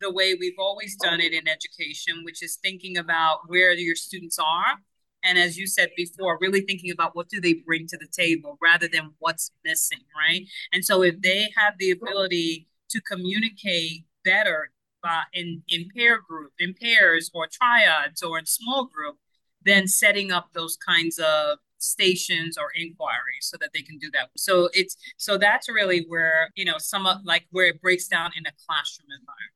the 0.00 0.12
way 0.12 0.34
we've 0.34 0.58
always 0.58 0.96
done 0.96 1.20
it 1.20 1.32
in 1.32 1.48
education, 1.48 2.24
which 2.24 2.42
is 2.42 2.56
thinking 2.56 2.96
about 2.96 3.40
where 3.48 3.72
your 3.72 3.96
students 3.96 4.38
are 4.38 4.78
and 5.24 5.38
as 5.38 5.56
you 5.56 5.66
said 5.66 5.90
before 5.96 6.38
really 6.40 6.60
thinking 6.60 6.90
about 6.90 7.16
what 7.16 7.28
do 7.28 7.40
they 7.40 7.54
bring 7.54 7.86
to 7.88 7.96
the 7.96 8.06
table 8.06 8.58
rather 8.62 8.86
than 8.86 9.10
what's 9.18 9.50
missing 9.64 10.00
right 10.16 10.46
and 10.72 10.84
so 10.84 11.02
if 11.02 11.20
they 11.22 11.50
have 11.56 11.74
the 11.78 11.90
ability 11.90 12.68
to 12.90 13.00
communicate 13.00 14.04
better 14.24 14.70
uh, 15.02 15.22
in 15.32 15.62
in 15.68 15.88
pair 15.96 16.20
group 16.20 16.52
in 16.58 16.74
pairs 16.80 17.30
or 17.34 17.48
triads 17.50 18.22
or 18.22 18.38
in 18.38 18.46
small 18.46 18.84
group 18.86 19.16
then 19.64 19.88
setting 19.88 20.30
up 20.30 20.48
those 20.52 20.76
kinds 20.76 21.18
of 21.18 21.58
stations 21.84 22.56
or 22.56 22.66
inquiries 22.74 23.42
so 23.42 23.56
that 23.60 23.70
they 23.74 23.82
can 23.82 23.98
do 23.98 24.10
that 24.12 24.28
so 24.36 24.68
it's 24.72 24.96
so 25.16 25.36
that's 25.38 25.68
really 25.68 26.04
where 26.08 26.50
you 26.54 26.64
know 26.64 26.78
some 26.78 27.06
of 27.06 27.18
like 27.24 27.46
where 27.50 27.66
it 27.66 27.80
breaks 27.80 28.08
down 28.08 28.30
in 28.36 28.44
a 28.46 28.52
classroom 28.66 29.08
environment 29.20 29.52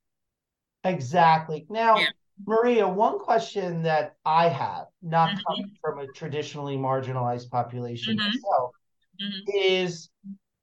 exactly 0.84 1.66
now 1.68 1.98
yeah. 1.98 2.06
Maria, 2.46 2.86
one 2.86 3.18
question 3.18 3.82
that 3.82 4.16
I 4.24 4.48
have, 4.48 4.86
not 5.02 5.30
mm-hmm. 5.30 5.40
coming 5.46 5.76
from 5.80 5.98
a 5.98 6.06
traditionally 6.06 6.76
marginalized 6.76 7.50
population 7.50 8.16
mm-hmm. 8.16 8.26
myself, 8.26 8.74
mm-hmm. 9.20 9.50
is 9.52 10.08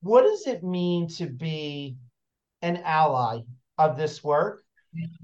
what 0.01 0.21
does 0.21 0.47
it 0.47 0.63
mean 0.63 1.07
to 1.07 1.25
be 1.25 1.97
an 2.61 2.77
ally 2.85 3.39
of 3.77 3.97
this 3.97 4.23
work? 4.23 4.61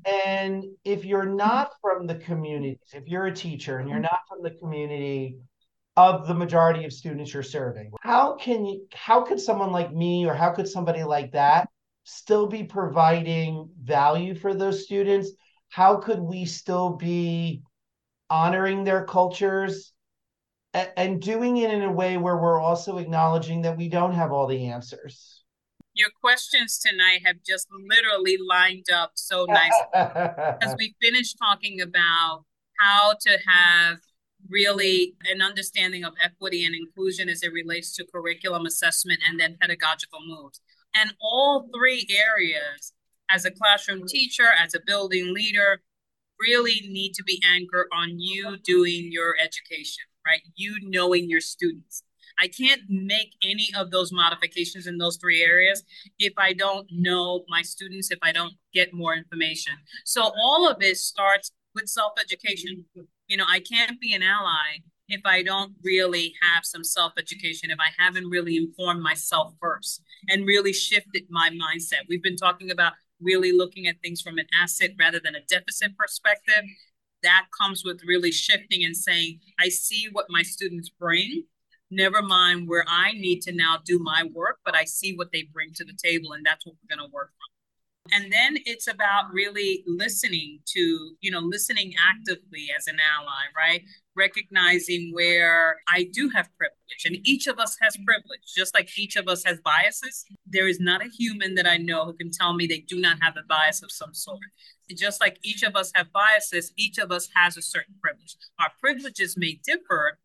And 0.05 0.65
if 0.83 1.05
you're 1.05 1.25
not 1.25 1.71
from 1.81 2.05
the 2.05 2.15
community, 2.15 2.77
if 2.93 3.07
you're 3.07 3.27
a 3.27 3.33
teacher 3.33 3.77
and 3.77 3.87
you're 3.87 3.99
not 3.99 4.19
from 4.27 4.43
the 4.43 4.51
community 4.51 5.37
of 5.97 6.27
the 6.27 6.33
majority 6.33 6.85
of 6.85 6.93
students 6.93 7.33
you're 7.33 7.43
serving, 7.43 7.91
how 8.01 8.35
can 8.35 8.65
you 8.65 8.87
how 8.93 9.21
could 9.21 9.39
someone 9.39 9.71
like 9.71 9.93
me 9.93 10.25
or 10.25 10.33
how 10.33 10.51
could 10.51 10.67
somebody 10.67 11.03
like 11.03 11.31
that 11.33 11.69
still 12.03 12.47
be 12.47 12.63
providing 12.63 13.69
value 13.83 14.33
for 14.35 14.53
those 14.53 14.83
students? 14.83 15.31
how 15.71 15.95
could 15.95 16.19
we 16.19 16.45
still 16.45 16.91
be 16.91 17.63
honoring 18.29 18.83
their 18.83 19.05
cultures 19.05 19.93
and, 20.73 20.89
and 20.97 21.21
doing 21.21 21.57
it 21.57 21.71
in 21.71 21.81
a 21.81 21.91
way 21.91 22.17
where 22.17 22.37
we're 22.37 22.59
also 22.59 22.97
acknowledging 22.97 23.61
that 23.61 23.77
we 23.77 23.87
don't 23.87 24.13
have 24.13 24.31
all 24.31 24.47
the 24.47 24.67
answers? 24.67 25.43
Your 25.93 26.09
questions 26.21 26.77
tonight 26.77 27.21
have 27.25 27.37
just 27.45 27.67
literally 27.71 28.37
lined 28.37 28.87
up 28.93 29.11
so 29.15 29.45
nicely 29.45 29.87
as 29.93 30.75
we 30.77 30.93
finished 31.01 31.37
talking 31.41 31.81
about 31.81 32.43
how 32.77 33.13
to 33.21 33.37
have 33.47 33.99
really 34.51 35.15
an 35.31 35.41
understanding 35.41 36.03
of 36.03 36.13
equity 36.21 36.65
and 36.65 36.75
inclusion 36.75 37.29
as 37.29 37.41
it 37.41 37.53
relates 37.53 37.95
to 37.95 38.05
curriculum 38.05 38.65
assessment 38.65 39.21
and 39.27 39.39
then 39.39 39.57
pedagogical 39.59 40.19
moves. 40.25 40.61
And 40.93 41.13
all 41.21 41.69
three 41.73 42.07
areas 42.09 42.93
as 43.29 43.45
a 43.45 43.51
classroom 43.51 44.05
teacher, 44.07 44.47
as 44.59 44.75
a 44.75 44.81
building 44.85 45.33
leader, 45.33 45.81
really 46.39 46.81
need 46.89 47.13
to 47.13 47.23
be 47.23 47.41
anchored 47.45 47.87
on 47.93 48.19
you 48.19 48.57
doing 48.57 49.09
your 49.11 49.35
education, 49.41 50.03
right? 50.25 50.41
You 50.55 50.77
knowing 50.81 51.29
your 51.29 51.39
students. 51.39 52.03
I 52.39 52.47
can't 52.47 52.81
make 52.89 53.33
any 53.43 53.69
of 53.75 53.91
those 53.91 54.11
modifications 54.11 54.87
in 54.87 54.97
those 54.97 55.17
three 55.17 55.43
areas 55.43 55.83
if 56.17 56.33
I 56.37 56.53
don't 56.53 56.87
know 56.91 57.43
my 57.47 57.61
students, 57.61 58.09
if 58.09 58.19
I 58.23 58.31
don't 58.31 58.53
get 58.73 58.93
more 58.93 59.13
information. 59.13 59.73
So 60.05 60.23
all 60.23 60.67
of 60.67 60.81
it 60.81 60.97
starts 60.97 61.51
with 61.75 61.87
self-education. 61.87 62.85
You 63.27 63.37
know, 63.37 63.45
I 63.47 63.59
can't 63.59 63.99
be 63.99 64.13
an 64.13 64.23
ally 64.23 64.81
if 65.07 65.21
I 65.25 65.43
don't 65.43 65.73
really 65.83 66.33
have 66.41 66.63
some 66.63 66.83
self 66.83 67.13
education, 67.17 67.69
if 67.69 67.79
I 67.79 67.91
haven't 68.01 68.29
really 68.29 68.57
informed 68.57 69.01
myself 69.01 69.53
first 69.59 70.01
and 70.29 70.45
really 70.45 70.73
shifted 70.73 71.23
my 71.29 71.49
mindset. 71.49 72.07
We've 72.07 72.23
been 72.23 72.37
talking 72.37 72.71
about 72.71 72.93
really 73.21 73.51
looking 73.51 73.87
at 73.87 74.01
things 74.01 74.21
from 74.21 74.37
an 74.37 74.47
asset 74.61 74.91
rather 74.99 75.19
than 75.23 75.35
a 75.35 75.45
deficit 75.47 75.97
perspective. 75.97 76.63
That 77.23 77.47
comes 77.59 77.83
with 77.85 78.01
really 78.05 78.31
shifting 78.31 78.83
and 78.83 78.97
saying, 78.97 79.39
I 79.59 79.69
see 79.69 80.07
what 80.11 80.25
my 80.29 80.41
students 80.41 80.89
bring. 80.89 81.43
Never 81.91 82.21
mind 82.21 82.67
where 82.67 82.85
I 82.87 83.11
need 83.11 83.41
to 83.41 83.51
now 83.51 83.77
do 83.85 83.99
my 83.99 84.23
work, 84.33 84.59
but 84.65 84.75
I 84.75 84.85
see 84.85 85.13
what 85.15 85.31
they 85.31 85.43
bring 85.43 85.73
to 85.73 85.83
the 85.83 85.93
table, 86.01 86.31
and 86.31 86.43
that's 86.45 86.65
what 86.65 86.75
we're 86.75 86.95
going 86.95 87.05
to 87.05 87.13
work 87.13 87.31
from. 87.31 87.60
And 88.11 88.31
then 88.31 88.57
it's 88.65 88.87
about 88.87 89.31
really 89.31 89.83
listening 89.87 90.59
to, 90.67 91.15
you 91.21 91.31
know, 91.31 91.39
listening 91.39 91.93
actively 91.97 92.67
as 92.77 92.87
an 92.87 92.97
ally, 92.99 93.43
right? 93.55 93.83
Recognizing 94.15 95.11
where 95.13 95.77
I 95.87 96.09
do 96.11 96.29
have 96.29 96.49
privilege, 96.57 97.05
and 97.05 97.17
each 97.23 97.47
of 97.47 97.57
us 97.57 97.77
has 97.81 97.95
privilege, 98.05 98.41
just 98.55 98.73
like 98.73 98.89
each 98.97 99.15
of 99.15 99.27
us 99.29 99.43
has 99.45 99.59
biases. 99.63 100.25
There 100.45 100.67
is 100.67 100.79
not 100.79 101.01
a 101.01 101.09
human 101.09 101.55
that 101.55 101.65
I 101.67 101.77
know 101.77 102.05
who 102.05 102.13
can 102.13 102.31
tell 102.31 102.53
me 102.53 102.67
they 102.67 102.81
do 102.81 102.99
not 102.99 103.17
have 103.21 103.37
a 103.37 103.43
bias 103.47 103.81
of 103.81 103.91
some 103.91 104.13
sort. 104.13 104.39
Just 104.93 105.21
like 105.21 105.39
each 105.41 105.63
of 105.63 105.77
us 105.77 105.91
have 105.95 106.11
biases, 106.11 106.73
each 106.77 106.97
of 106.97 107.11
us 107.11 107.29
has 107.33 107.55
a 107.55 107.61
certain 107.61 107.95
privilege. 108.01 108.35
Our 108.59 108.71
privileges 108.81 109.35
may 109.37 109.59
differ, 109.63 110.17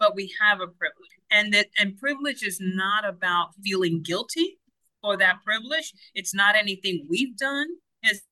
but 0.00 0.16
we 0.16 0.34
have 0.40 0.60
a 0.60 0.66
privilege. 0.66 1.08
And 1.30 1.54
that 1.54 1.68
and 1.78 1.96
privilege 1.96 2.42
is 2.42 2.58
not 2.60 3.06
about 3.06 3.50
feeling 3.62 4.02
guilty 4.02 4.58
for 5.02 5.16
that 5.16 5.38
privilege. 5.44 5.92
It's 6.14 6.34
not 6.34 6.56
anything 6.56 7.06
we've 7.08 7.36
done 7.36 7.66
as, 8.04 8.22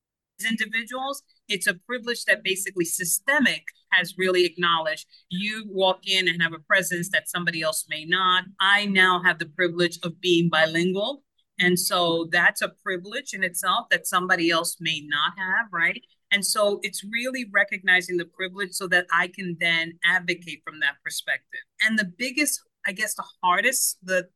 as 0.40 0.50
individuals. 0.50 1.22
It's 1.48 1.66
a 1.66 1.74
privilege 1.74 2.24
that 2.24 2.42
basically 2.42 2.85
systemic 2.85 3.64
has 3.90 4.14
really 4.18 4.44
acknowledged. 4.44 5.07
You 5.29 5.64
walk 5.68 6.00
in 6.07 6.29
and 6.29 6.42
have 6.42 6.52
a 6.52 6.59
presence 6.59 7.11
that 7.11 7.29
somebody 7.29 7.62
else 7.62 7.87
may 7.88 8.05
not. 8.05 8.44
I 8.61 8.87
now 8.87 9.22
have 9.22 9.38
the 9.38 9.46
privilege 9.46 9.98
of 10.02 10.20
being 10.20 10.48
bilingual. 10.48 11.22
And 11.59 11.79
so 11.79 12.29
that's 12.31 12.61
a 12.61 12.72
privilege 12.85 13.33
in 13.33 13.42
itself 13.42 13.87
that 13.90 14.07
somebody 14.07 14.50
else 14.50 14.76
may 14.81 15.02
not 15.07 15.33
have, 15.38 15.66
right? 15.72 16.02
And 16.31 16.44
so 16.44 16.81
it's 16.83 17.05
really 17.05 17.46
recognizing 17.52 18.16
the 18.16 18.26
privilege 18.26 18.72
so 18.72 18.88
that 18.88 19.07
I 19.12 19.29
can 19.29 19.57
then 19.59 19.98
advocate 20.05 20.61
from 20.64 20.81
that 20.81 20.96
perspective. 21.02 21.61
And 21.83 21.98
the 21.98 22.05
biggest, 22.18 22.61
I 22.87 22.92
guess, 22.92 23.14
the 23.14 23.24
hardest, 23.42 23.98
the 24.02 24.29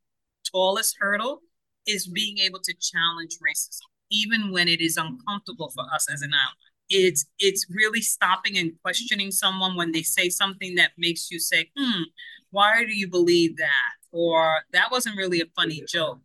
tallest 0.51 0.95
hurdle 0.99 1.41
is 1.87 2.07
being 2.07 2.37
able 2.39 2.59
to 2.59 2.73
challenge 2.79 3.37
racism, 3.41 3.81
even 4.11 4.51
when 4.51 4.67
it 4.67 4.81
is 4.81 4.97
uncomfortable 4.97 5.71
for 5.71 5.83
us 5.93 6.07
as 6.11 6.21
an 6.21 6.31
ally. 6.33 6.51
it's 6.89 7.25
it's 7.39 7.65
really 7.69 8.01
stopping 8.01 8.57
and 8.57 8.73
questioning 8.81 9.31
someone 9.31 9.75
when 9.75 9.91
they 9.91 10.01
say 10.03 10.29
something 10.29 10.75
that 10.75 10.91
makes 10.97 11.31
you 11.31 11.39
say, 11.39 11.71
hmm, 11.77 12.03
why 12.51 12.85
do 12.85 12.93
you 12.95 13.07
believe 13.09 13.57
that? 13.57 13.91
Or 14.11 14.61
that 14.73 14.91
wasn't 14.91 15.17
really 15.17 15.41
a 15.41 15.45
funny 15.55 15.83
joke. 15.87 16.19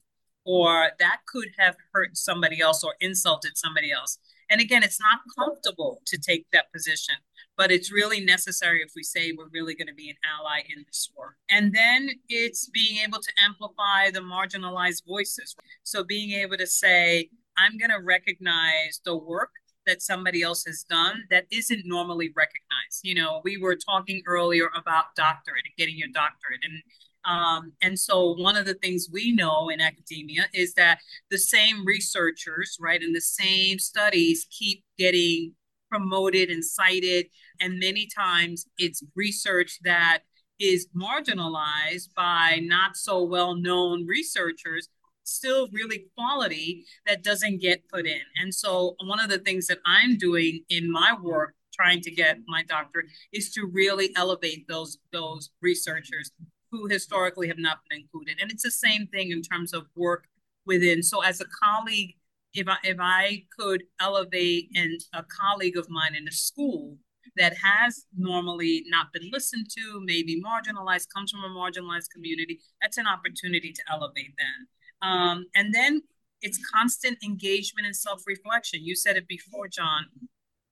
Or 0.45 0.91
that 0.99 1.21
could 1.27 1.49
have 1.59 1.77
hurt 1.93 2.17
somebody 2.17 2.61
else 2.61 2.85
or 2.85 2.95
insulted 3.01 3.57
somebody 3.57 3.93
else. 3.93 4.19
And 4.51 4.61
again, 4.61 4.83
it's 4.83 5.01
not 5.01 5.21
comfortable 5.37 6.01
to 6.07 6.19
take 6.19 6.47
that 6.53 6.73
position, 6.73 7.17
but 7.57 7.73
it's 7.73 7.93
really 7.93 8.21
necessary 8.21 8.81
if 8.83 8.93
we 8.95 9.03
say 9.03 9.33
we're 9.33 9.49
really 9.53 9.75
going 9.75 9.89
to 9.89 9.95
be 9.95 10.09
an 10.11 10.17
ally 10.39 10.61
in 10.69 10.85
this 10.87 11.11
work. 11.17 11.37
And 11.51 11.73
then 11.73 12.11
it's 12.29 12.69
being 12.69 12.99
able 13.05 13.19
to 13.19 13.33
amplify 13.45 14.11
the 14.11 14.21
marginalized 14.21 15.07
voices. 15.07 15.57
So 15.83 16.05
being 16.05 16.33
able 16.33 16.57
to 16.59 16.67
say, 16.67 17.31
I'm 17.59 17.79
going 17.79 17.91
to 17.91 18.05
recognize 18.05 19.01
the 19.05 19.17
work 19.17 19.51
that 19.87 20.03
somebody 20.03 20.43
else 20.43 20.65
has 20.67 20.83
done 20.83 21.25
that 21.31 21.47
isn't 21.51 21.83
normally 21.85 22.33
recognized. 22.37 23.01
You 23.03 23.15
know, 23.15 23.41
we 23.45 23.57
were 23.57 23.77
talking 23.77 24.23
earlier 24.27 24.69
about 24.77 25.15
doctorate 25.17 25.63
and 25.65 25.75
getting 25.79 25.97
your 25.97 26.09
doctorate. 26.13 26.61
And 26.63 26.83
um, 27.27 27.73
and 27.83 27.99
so 27.99 28.35
one 28.35 28.57
of 28.57 28.67
the 28.67 28.75
things 28.75 29.09
we 29.13 29.33
know 29.33 29.69
in 29.69 29.81
academia 29.81 30.47
is 30.55 30.75
that 30.75 31.01
the 31.31 31.39
same 31.39 31.85
researchers, 31.85 32.77
right, 32.81 33.03
and 33.03 33.15
the 33.15 33.21
same 33.21 33.79
studies 33.79 34.47
keep 34.51 34.85
getting 34.97 35.53
promoted 35.91 36.51
and 36.51 36.65
cited. 36.65 37.27
And 37.61 37.81
many 37.81 38.07
times 38.07 38.67
it's 38.79 39.03
research 39.15 39.79
that 39.83 40.21
is 40.59 40.89
marginalized 40.97 42.15
by 42.15 42.61
not 42.63 42.97
so 42.97 43.23
well 43.25 43.55
known 43.55 44.07
researchers 44.07 44.89
still 45.25 45.69
really 45.73 46.07
quality 46.17 46.85
that 47.07 47.25
doesn't 47.25 47.61
get 47.61 47.89
put 47.89 48.07
in. 48.07 48.21
And 48.41 48.55
so 48.55 48.95
one 49.05 49.19
of 49.19 49.29
the 49.29 49.41
things 49.41 49.67
that 49.67 49.79
I'm 49.85 50.17
doing 50.17 50.61
in 50.69 50.91
my 50.91 51.17
work 51.21 51.55
trying 51.75 52.01
to 52.03 52.11
get 52.11 52.39
my 52.47 52.63
doctorate 52.63 53.07
is 53.33 53.51
to 53.51 53.67
really 53.67 54.13
elevate 54.17 54.67
those 54.69 54.99
those 55.13 55.51
researchers 55.61 56.31
who 56.71 56.87
historically 56.87 57.49
have 57.49 57.59
not 57.59 57.79
been 57.89 58.01
included. 58.01 58.39
And 58.41 58.51
it's 58.51 58.63
the 58.63 58.71
same 58.71 59.07
thing 59.07 59.31
in 59.31 59.43
terms 59.43 59.73
of 59.73 59.87
work 59.95 60.25
within. 60.65 61.03
So 61.03 61.23
as 61.23 61.41
a 61.41 61.47
colleague, 61.63 62.15
if 62.55 62.69
I 62.69 62.77
if 62.85 62.97
I 63.01 63.45
could 63.57 63.85
elevate 64.01 64.71
and 64.75 65.01
a 65.13 65.23
colleague 65.25 65.77
of 65.77 65.89
mine 65.91 66.15
in 66.15 66.27
a 66.27 66.33
school 66.33 66.97
that 67.37 67.55
has 67.63 68.07
normally 68.17 68.85
not 68.89 69.13
been 69.13 69.31
listened 69.31 69.67
to, 69.77 70.01
maybe 70.05 70.43
marginalized, 70.43 71.09
comes 71.15 71.31
from 71.31 71.45
a 71.45 71.55
marginalized 71.55 72.11
community, 72.15 72.61
that's 72.81 72.97
an 72.97 73.07
opportunity 73.07 73.73
to 73.73 73.83
elevate 73.91 74.35
them. 74.39 75.09
Um, 75.09 75.47
and 75.55 75.75
then 75.75 76.03
it's 76.41 76.59
constant 76.73 77.19
engagement 77.23 77.87
and 77.87 77.95
self-reflection. 77.95 78.85
You 78.85 78.95
said 78.95 79.17
it 79.17 79.29
before, 79.29 79.69
John. 79.69 80.07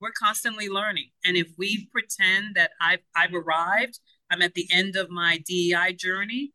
We're 0.00 0.12
constantly 0.12 0.68
learning. 0.68 1.10
And 1.24 1.36
if 1.36 1.48
we 1.56 1.88
pretend 1.92 2.56
that 2.56 2.72
I've 2.80 3.00
I've 3.16 3.34
arrived, 3.34 4.00
I'm 4.34 4.42
at 4.42 4.54
the 4.54 4.66
end 4.72 4.96
of 4.96 5.10
my 5.10 5.38
DEI 5.46 5.92
journey, 5.92 6.52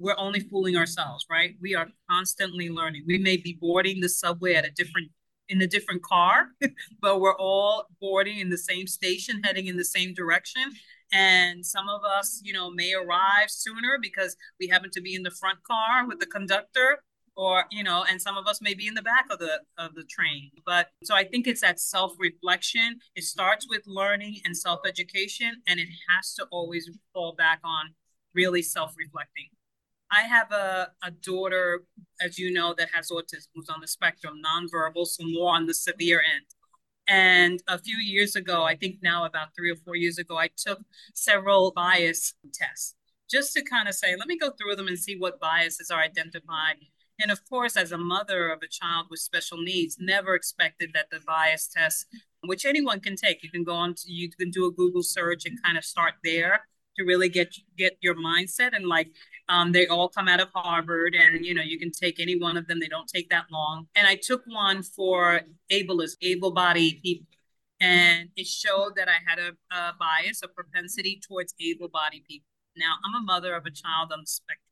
we're 0.00 0.16
only 0.18 0.40
fooling 0.40 0.76
ourselves, 0.76 1.24
right? 1.30 1.54
We 1.62 1.76
are 1.76 1.86
constantly 2.10 2.68
learning. 2.68 3.04
We 3.06 3.18
may 3.18 3.36
be 3.36 3.56
boarding 3.60 4.00
the 4.00 4.08
subway 4.08 4.54
at 4.54 4.66
a 4.66 4.70
different 4.72 5.10
in 5.48 5.62
a 5.62 5.66
different 5.66 6.02
car, 6.02 6.48
but 7.02 7.20
we're 7.20 7.36
all 7.36 7.86
boarding 8.00 8.40
in 8.40 8.48
the 8.48 8.58
same 8.58 8.88
station, 8.88 9.42
heading 9.44 9.68
in 9.68 9.76
the 9.76 9.84
same 9.84 10.12
direction. 10.12 10.62
And 11.12 11.64
some 11.64 11.88
of 11.88 12.00
us, 12.02 12.40
you 12.42 12.52
know, 12.52 12.70
may 12.70 12.94
arrive 12.94 13.48
sooner 13.48 13.98
because 14.02 14.36
we 14.58 14.66
happen 14.66 14.90
to 14.90 15.00
be 15.00 15.14
in 15.14 15.22
the 15.22 15.30
front 15.30 15.62
car 15.62 16.08
with 16.08 16.18
the 16.18 16.26
conductor 16.26 16.98
or 17.36 17.64
you 17.70 17.82
know 17.82 18.04
and 18.08 18.20
some 18.20 18.36
of 18.36 18.46
us 18.46 18.60
may 18.60 18.74
be 18.74 18.86
in 18.86 18.94
the 18.94 19.02
back 19.02 19.26
of 19.30 19.38
the 19.38 19.60
of 19.78 19.94
the 19.94 20.04
train. 20.04 20.50
But 20.64 20.88
so 21.02 21.14
i 21.14 21.24
think 21.24 21.46
it's 21.46 21.60
that 21.60 21.80
self-reflection. 21.80 23.00
It 23.16 23.24
starts 23.24 23.66
with 23.68 23.82
learning 23.86 24.40
and 24.44 24.56
self-education 24.56 25.62
and 25.66 25.80
it 25.80 25.88
has 26.08 26.34
to 26.34 26.46
always 26.50 26.90
fall 27.12 27.34
back 27.34 27.60
on 27.64 27.94
really 28.34 28.62
self-reflecting. 28.62 29.48
I 30.10 30.22
have 30.22 30.52
a, 30.52 30.90
a 31.02 31.10
daughter 31.10 31.82
as 32.20 32.38
you 32.38 32.52
know 32.52 32.74
that 32.78 32.88
has 32.92 33.10
autism 33.10 33.48
who's 33.54 33.68
on 33.68 33.80
the 33.80 33.88
spectrum 33.88 34.40
nonverbal 34.44 35.06
so 35.06 35.24
more 35.26 35.54
on 35.54 35.66
the 35.66 35.74
severe 35.74 36.20
end. 36.20 36.46
And 37.06 37.62
a 37.68 37.78
few 37.78 37.98
years 37.98 38.34
ago, 38.34 38.62
I 38.62 38.76
think 38.76 38.96
now 39.02 39.24
about 39.26 39.48
three 39.56 39.70
or 39.70 39.76
four 39.76 39.94
years 39.96 40.18
ago, 40.18 40.38
I 40.38 40.48
took 40.56 40.80
several 41.14 41.72
bias 41.72 42.34
tests 42.52 42.94
just 43.30 43.52
to 43.54 43.62
kind 43.62 43.88
of 43.88 43.94
say, 43.94 44.16
let 44.16 44.28
me 44.28 44.38
go 44.38 44.50
through 44.50 44.76
them 44.76 44.88
and 44.88 44.98
see 44.98 45.16
what 45.16 45.40
biases 45.40 45.90
are 45.90 46.00
identified. 46.00 46.76
And 47.20 47.30
of 47.30 47.48
course, 47.48 47.76
as 47.76 47.92
a 47.92 47.98
mother 47.98 48.50
of 48.50 48.60
a 48.62 48.68
child 48.68 49.06
with 49.10 49.20
special 49.20 49.58
needs, 49.58 49.98
never 50.00 50.34
expected 50.34 50.90
that 50.94 51.10
the 51.10 51.20
bias 51.24 51.68
test, 51.68 52.06
which 52.42 52.64
anyone 52.64 53.00
can 53.00 53.16
take, 53.16 53.42
you 53.42 53.50
can 53.50 53.64
go 53.64 53.74
on 53.74 53.94
to, 53.94 54.12
you 54.12 54.30
can 54.30 54.50
do 54.50 54.66
a 54.66 54.72
Google 54.72 55.02
search 55.02 55.46
and 55.46 55.62
kind 55.62 55.78
of 55.78 55.84
start 55.84 56.14
there 56.24 56.66
to 56.96 57.04
really 57.04 57.28
get 57.28 57.54
get 57.76 57.96
your 58.00 58.14
mindset 58.14 58.70
and 58.72 58.86
like 58.86 59.08
um, 59.48 59.72
they 59.72 59.86
all 59.86 60.08
come 60.08 60.26
out 60.26 60.40
of 60.40 60.48
Harvard, 60.54 61.14
and 61.14 61.44
you 61.44 61.54
know 61.54 61.62
you 61.62 61.78
can 61.78 61.90
take 61.90 62.18
any 62.18 62.38
one 62.38 62.56
of 62.56 62.66
them. 62.66 62.80
They 62.80 62.88
don't 62.88 63.08
take 63.08 63.28
that 63.30 63.46
long. 63.52 63.88
And 63.94 64.06
I 64.06 64.16
took 64.16 64.42
one 64.46 64.82
for 64.82 65.42
ableist, 65.70 66.16
able-bodied 66.22 67.02
people, 67.02 67.26
and 67.80 68.30
it 68.36 68.46
showed 68.46 68.96
that 68.96 69.08
I 69.08 69.18
had 69.26 69.38
a, 69.38 69.52
a 69.74 69.92
bias, 69.98 70.40
a 70.42 70.48
propensity 70.48 71.20
towards 71.26 71.54
able-bodied 71.60 72.24
people. 72.24 72.46
Now 72.76 72.94
I'm 73.04 73.22
a 73.22 73.24
mother 73.24 73.54
of 73.54 73.66
a 73.66 73.70
child 73.70 74.12
on 74.12 74.20
the 74.20 74.26
spectrum. 74.26 74.63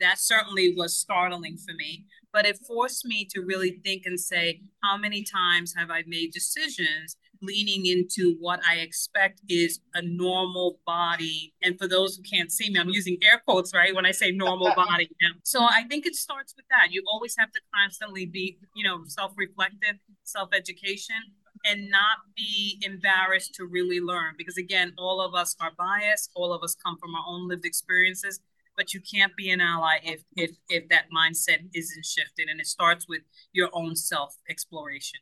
That 0.00 0.18
certainly 0.18 0.74
was 0.76 0.96
startling 0.96 1.56
for 1.56 1.74
me, 1.74 2.06
but 2.32 2.46
it 2.46 2.58
forced 2.66 3.04
me 3.04 3.26
to 3.34 3.40
really 3.40 3.80
think 3.84 4.02
and 4.06 4.18
say, 4.18 4.62
how 4.82 4.96
many 4.96 5.22
times 5.22 5.74
have 5.76 5.90
I 5.90 6.02
made 6.06 6.32
decisions 6.32 7.16
leaning 7.42 7.86
into 7.86 8.36
what 8.38 8.60
I 8.68 8.76
expect 8.76 9.40
is 9.48 9.80
a 9.94 10.02
normal 10.02 10.78
body. 10.86 11.54
And 11.62 11.78
for 11.78 11.88
those 11.88 12.16
who 12.16 12.22
can't 12.22 12.52
see 12.52 12.70
me, 12.70 12.78
I'm 12.78 12.88
using 12.88 13.18
air 13.22 13.40
quotes, 13.46 13.74
right? 13.74 13.94
When 13.94 14.06
I 14.06 14.12
say 14.12 14.30
normal 14.30 14.72
body. 14.76 15.08
So 15.42 15.62
I 15.62 15.84
think 15.88 16.06
it 16.06 16.14
starts 16.14 16.54
with 16.56 16.66
that. 16.70 16.88
You 16.90 17.02
always 17.10 17.34
have 17.38 17.50
to 17.52 17.60
constantly 17.74 18.26
be, 18.26 18.58
you 18.74 18.84
know, 18.84 19.02
self 19.06 19.32
reflective, 19.36 19.96
self 20.24 20.50
education, 20.54 21.16
and 21.64 21.90
not 21.90 22.18
be 22.36 22.80
embarrassed 22.82 23.54
to 23.54 23.64
really 23.64 24.00
learn. 24.00 24.34
Because 24.36 24.56
again, 24.56 24.92
all 24.98 25.20
of 25.20 25.34
us 25.34 25.56
are 25.60 25.72
biased, 25.76 26.30
all 26.34 26.52
of 26.52 26.62
us 26.62 26.74
come 26.74 26.96
from 26.98 27.14
our 27.14 27.24
own 27.26 27.48
lived 27.48 27.64
experiences. 27.64 28.40
But 28.80 28.94
you 28.94 29.02
can't 29.02 29.36
be 29.36 29.50
an 29.50 29.60
ally 29.60 29.98
if 30.02 30.22
if 30.36 30.52
if 30.70 30.88
that 30.88 31.04
mindset 31.14 31.58
isn't 31.74 32.06
shifted, 32.06 32.48
and 32.48 32.58
it 32.60 32.66
starts 32.66 33.06
with 33.06 33.20
your 33.52 33.68
own 33.74 33.94
self 33.94 34.34
exploration. 34.48 35.20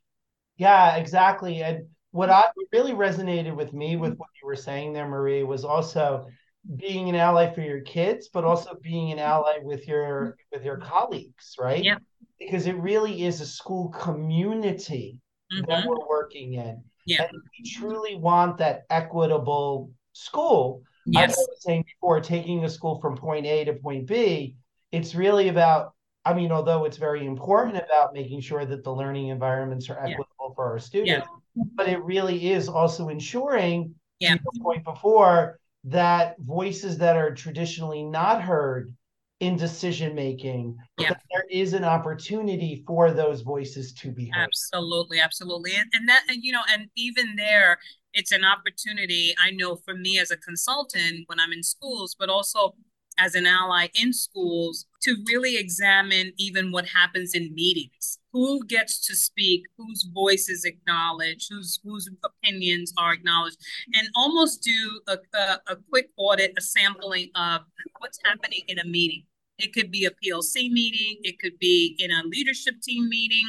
Yeah, 0.59 0.95
exactly. 0.95 1.65
And 1.65 1.89
what 2.13 2.31
I 2.31 2.45
really 2.73 2.93
resonated 2.93 3.57
with 3.57 3.73
me 3.73 3.97
with 3.97 4.13
mm-hmm. 4.13 4.21
what 4.21 4.29
you 4.41 4.47
were 4.47 4.55
saying 4.55 4.93
there, 4.93 5.09
Marie, 5.09 5.43
was 5.43 5.65
also 5.65 6.29
being 6.77 7.09
an 7.09 7.17
ally 7.17 7.53
for 7.53 7.63
your 7.63 7.81
kids, 7.81 8.29
but 8.33 8.43
mm-hmm. 8.43 8.51
also 8.51 8.77
being 8.81 9.11
an 9.11 9.19
ally 9.19 9.57
with 9.61 9.89
your 9.89 10.21
mm-hmm. 10.21 10.31
with 10.53 10.65
your 10.65 10.77
colleagues, 10.77 11.57
right? 11.59 11.83
Yeah. 11.83 11.99
Because 12.39 12.69
it 12.69 12.77
really 12.77 13.25
is 13.25 13.41
a 13.41 13.47
school 13.47 13.89
community 13.89 15.19
mm-hmm. 15.53 15.69
that 15.69 15.85
we're 15.85 16.09
working 16.09 16.55
in. 16.55 16.81
Yeah. 17.07 17.23
And 17.23 17.33
we 17.33 17.69
truly 17.69 18.15
want 18.15 18.59
that 18.59 18.83
equitable 18.89 19.91
school. 20.13 20.85
Yes. 21.11 21.37
I 21.37 21.41
was 21.41 21.63
saying 21.63 21.85
before, 21.85 22.21
taking 22.21 22.65
a 22.65 22.69
school 22.69 23.01
from 23.01 23.17
point 23.17 23.47
A 23.47 23.65
to 23.65 23.75
point 23.75 24.07
B, 24.07 24.57
it's 24.93 25.15
really 25.15 25.49
about 25.49 25.95
I 26.25 26.35
mean, 26.35 26.53
although 26.53 26.85
it's 26.85 26.99
very 26.99 27.25
important 27.25 27.77
about 27.77 28.13
making 28.13 28.43
sure 28.43 28.67
that 28.67 28.85
the 28.85 28.93
learning 28.93 29.29
environments 29.29 29.89
are 29.89 29.99
equitable 29.99 30.27
yeah. 30.51 30.55
for 30.55 30.73
our 30.73 30.79
students, 30.79 31.27
yeah. 31.55 31.63
but 31.75 31.89
it 31.89 32.03
really 32.03 32.51
is 32.51 32.69
also 32.69 33.09
ensuring, 33.09 33.95
yeah. 34.21 34.35
to 34.35 34.43
the 34.53 34.61
point 34.61 34.85
before, 34.85 35.59
that 35.85 36.37
voices 36.41 36.99
that 36.99 37.17
are 37.17 37.35
traditionally 37.35 38.03
not 38.03 38.43
heard 38.43 38.95
in 39.41 39.57
decision 39.57 40.15
making, 40.15 40.77
yeah. 40.99 41.15
there 41.31 41.45
is 41.51 41.73
an 41.73 41.85
opportunity 41.85 42.83
for 42.87 43.13
those 43.13 43.41
voices 43.41 43.95
to 43.95 44.11
be 44.11 44.27
heard. 44.27 44.43
Absolutely, 44.43 45.21
absolutely. 45.21 45.77
And, 45.77 45.89
and 45.95 46.09
that, 46.11 46.25
and, 46.29 46.43
you 46.43 46.53
know, 46.53 46.63
and 46.71 46.91
even 46.97 47.37
there, 47.37 47.79
it's 48.19 48.33
an 48.33 48.45
opportunity, 48.45 49.33
I 49.41 49.53
know 49.53 49.77
for 49.77 49.95
me 49.95 50.19
as 50.19 50.33
a 50.33 50.37
consultant 50.37 51.23
when 51.29 51.39
I'm 51.39 51.53
in 51.53 51.63
schools, 51.63 52.17
but 52.19 52.29
also 52.29 52.75
as 53.17 53.37
an 53.37 53.47
ally 53.47 53.89
in 53.95 54.13
schools 54.13 54.87
to 55.03 55.17
really 55.29 55.57
examine 55.57 56.33
even 56.37 56.73
what 56.73 56.87
happens 56.87 57.33
in 57.35 57.55
meetings. 57.55 58.19
Who 58.33 58.65
gets 58.67 59.07
to 59.07 59.15
speak, 59.15 59.67
whose 59.77 60.09
voice 60.13 60.49
is 60.49 60.65
acknowledged, 60.65 61.49
whose 61.49 61.79
whose 61.85 62.11
opinions 62.25 62.93
are 62.99 63.13
acknowledged, 63.13 63.59
and 63.95 64.09
almost 64.17 64.63
do 64.63 65.01
a, 65.07 65.19
a, 65.35 65.61
a 65.69 65.77
quick 65.89 66.11
audit, 66.17 66.55
a 66.59 66.61
sampling 66.61 67.31
of 67.37 67.61
what's 67.99 68.19
happening 68.25 68.63
in 68.67 68.81
a 68.81 68.85
meeting. 68.85 69.23
It 69.59 69.73
could 69.73 69.93
be 69.93 70.07
a 70.07 70.11
PLC 70.11 70.71
meeting, 70.71 71.19
it 71.23 71.39
could 71.39 71.59
be 71.61 71.97
in 72.01 72.11
a 72.11 72.23
leadership 72.27 72.81
team 72.83 73.09
meeting, 73.09 73.45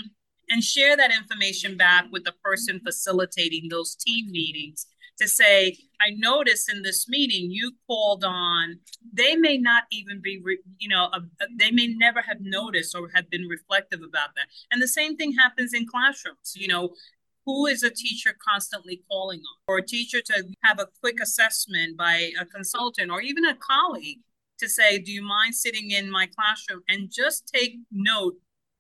and 0.50 0.64
share 0.64 0.98
that 0.98 1.12
information 1.16 1.78
back 1.78 2.06
with 2.12 2.24
the 2.24 2.34
person 2.44 2.76
mm-hmm. 2.76 2.86
facilitating 2.86 3.70
those 3.70 3.96
team 3.96 4.32
meetings 4.32 4.88
to 5.20 5.28
say, 5.28 5.76
I 6.02 6.12
noticed 6.18 6.72
in 6.72 6.82
this 6.82 7.08
meeting 7.08 7.52
you 7.52 7.74
called 7.88 8.24
on, 8.24 8.80
they 9.14 9.36
may 9.36 9.58
not 9.58 9.84
even 9.92 10.22
be, 10.22 10.40
re, 10.44 10.60
you 10.78 10.90
know, 10.90 11.10
a, 11.14 11.20
a, 11.42 11.48
they 11.58 11.72
may 11.72 11.88
never 11.88 12.22
have 12.22 12.38
noticed 12.40 12.96
or 12.96 13.10
have 13.14 13.30
been 13.30 13.48
reflective 13.48 14.00
about 14.00 14.30
that. 14.36 14.48
And 14.72 14.82
the 14.82 14.88
same 14.88 15.18
thing 15.18 15.34
happens 15.34 15.74
in 15.74 15.86
classrooms. 15.86 16.54
You 16.56 16.70
know, 16.70 16.96
who 17.46 17.66
is 17.66 17.84
a 17.84 17.90
teacher 17.90 18.36
constantly 18.48 19.04
calling 19.10 19.40
on? 19.40 19.58
Or 19.68 19.78
a 19.80 19.86
teacher 19.86 20.22
to 20.22 20.44
have 20.64 20.80
a 20.80 20.88
quick 21.02 21.18
assessment 21.22 21.98
by 21.98 22.32
a 22.40 22.46
consultant 22.46 23.12
or 23.12 23.22
even 23.22 23.46
a 23.46 23.56
colleague 23.56 24.20
to 24.60 24.70
say, 24.70 25.00
Do 25.00 25.12
you 25.12 25.22
mind 25.22 25.56
sitting 25.56 25.92
in 25.92 26.10
my 26.10 26.28
classroom 26.28 26.82
and 26.88 27.12
just 27.12 27.52
take 27.54 27.78
note 27.92 28.36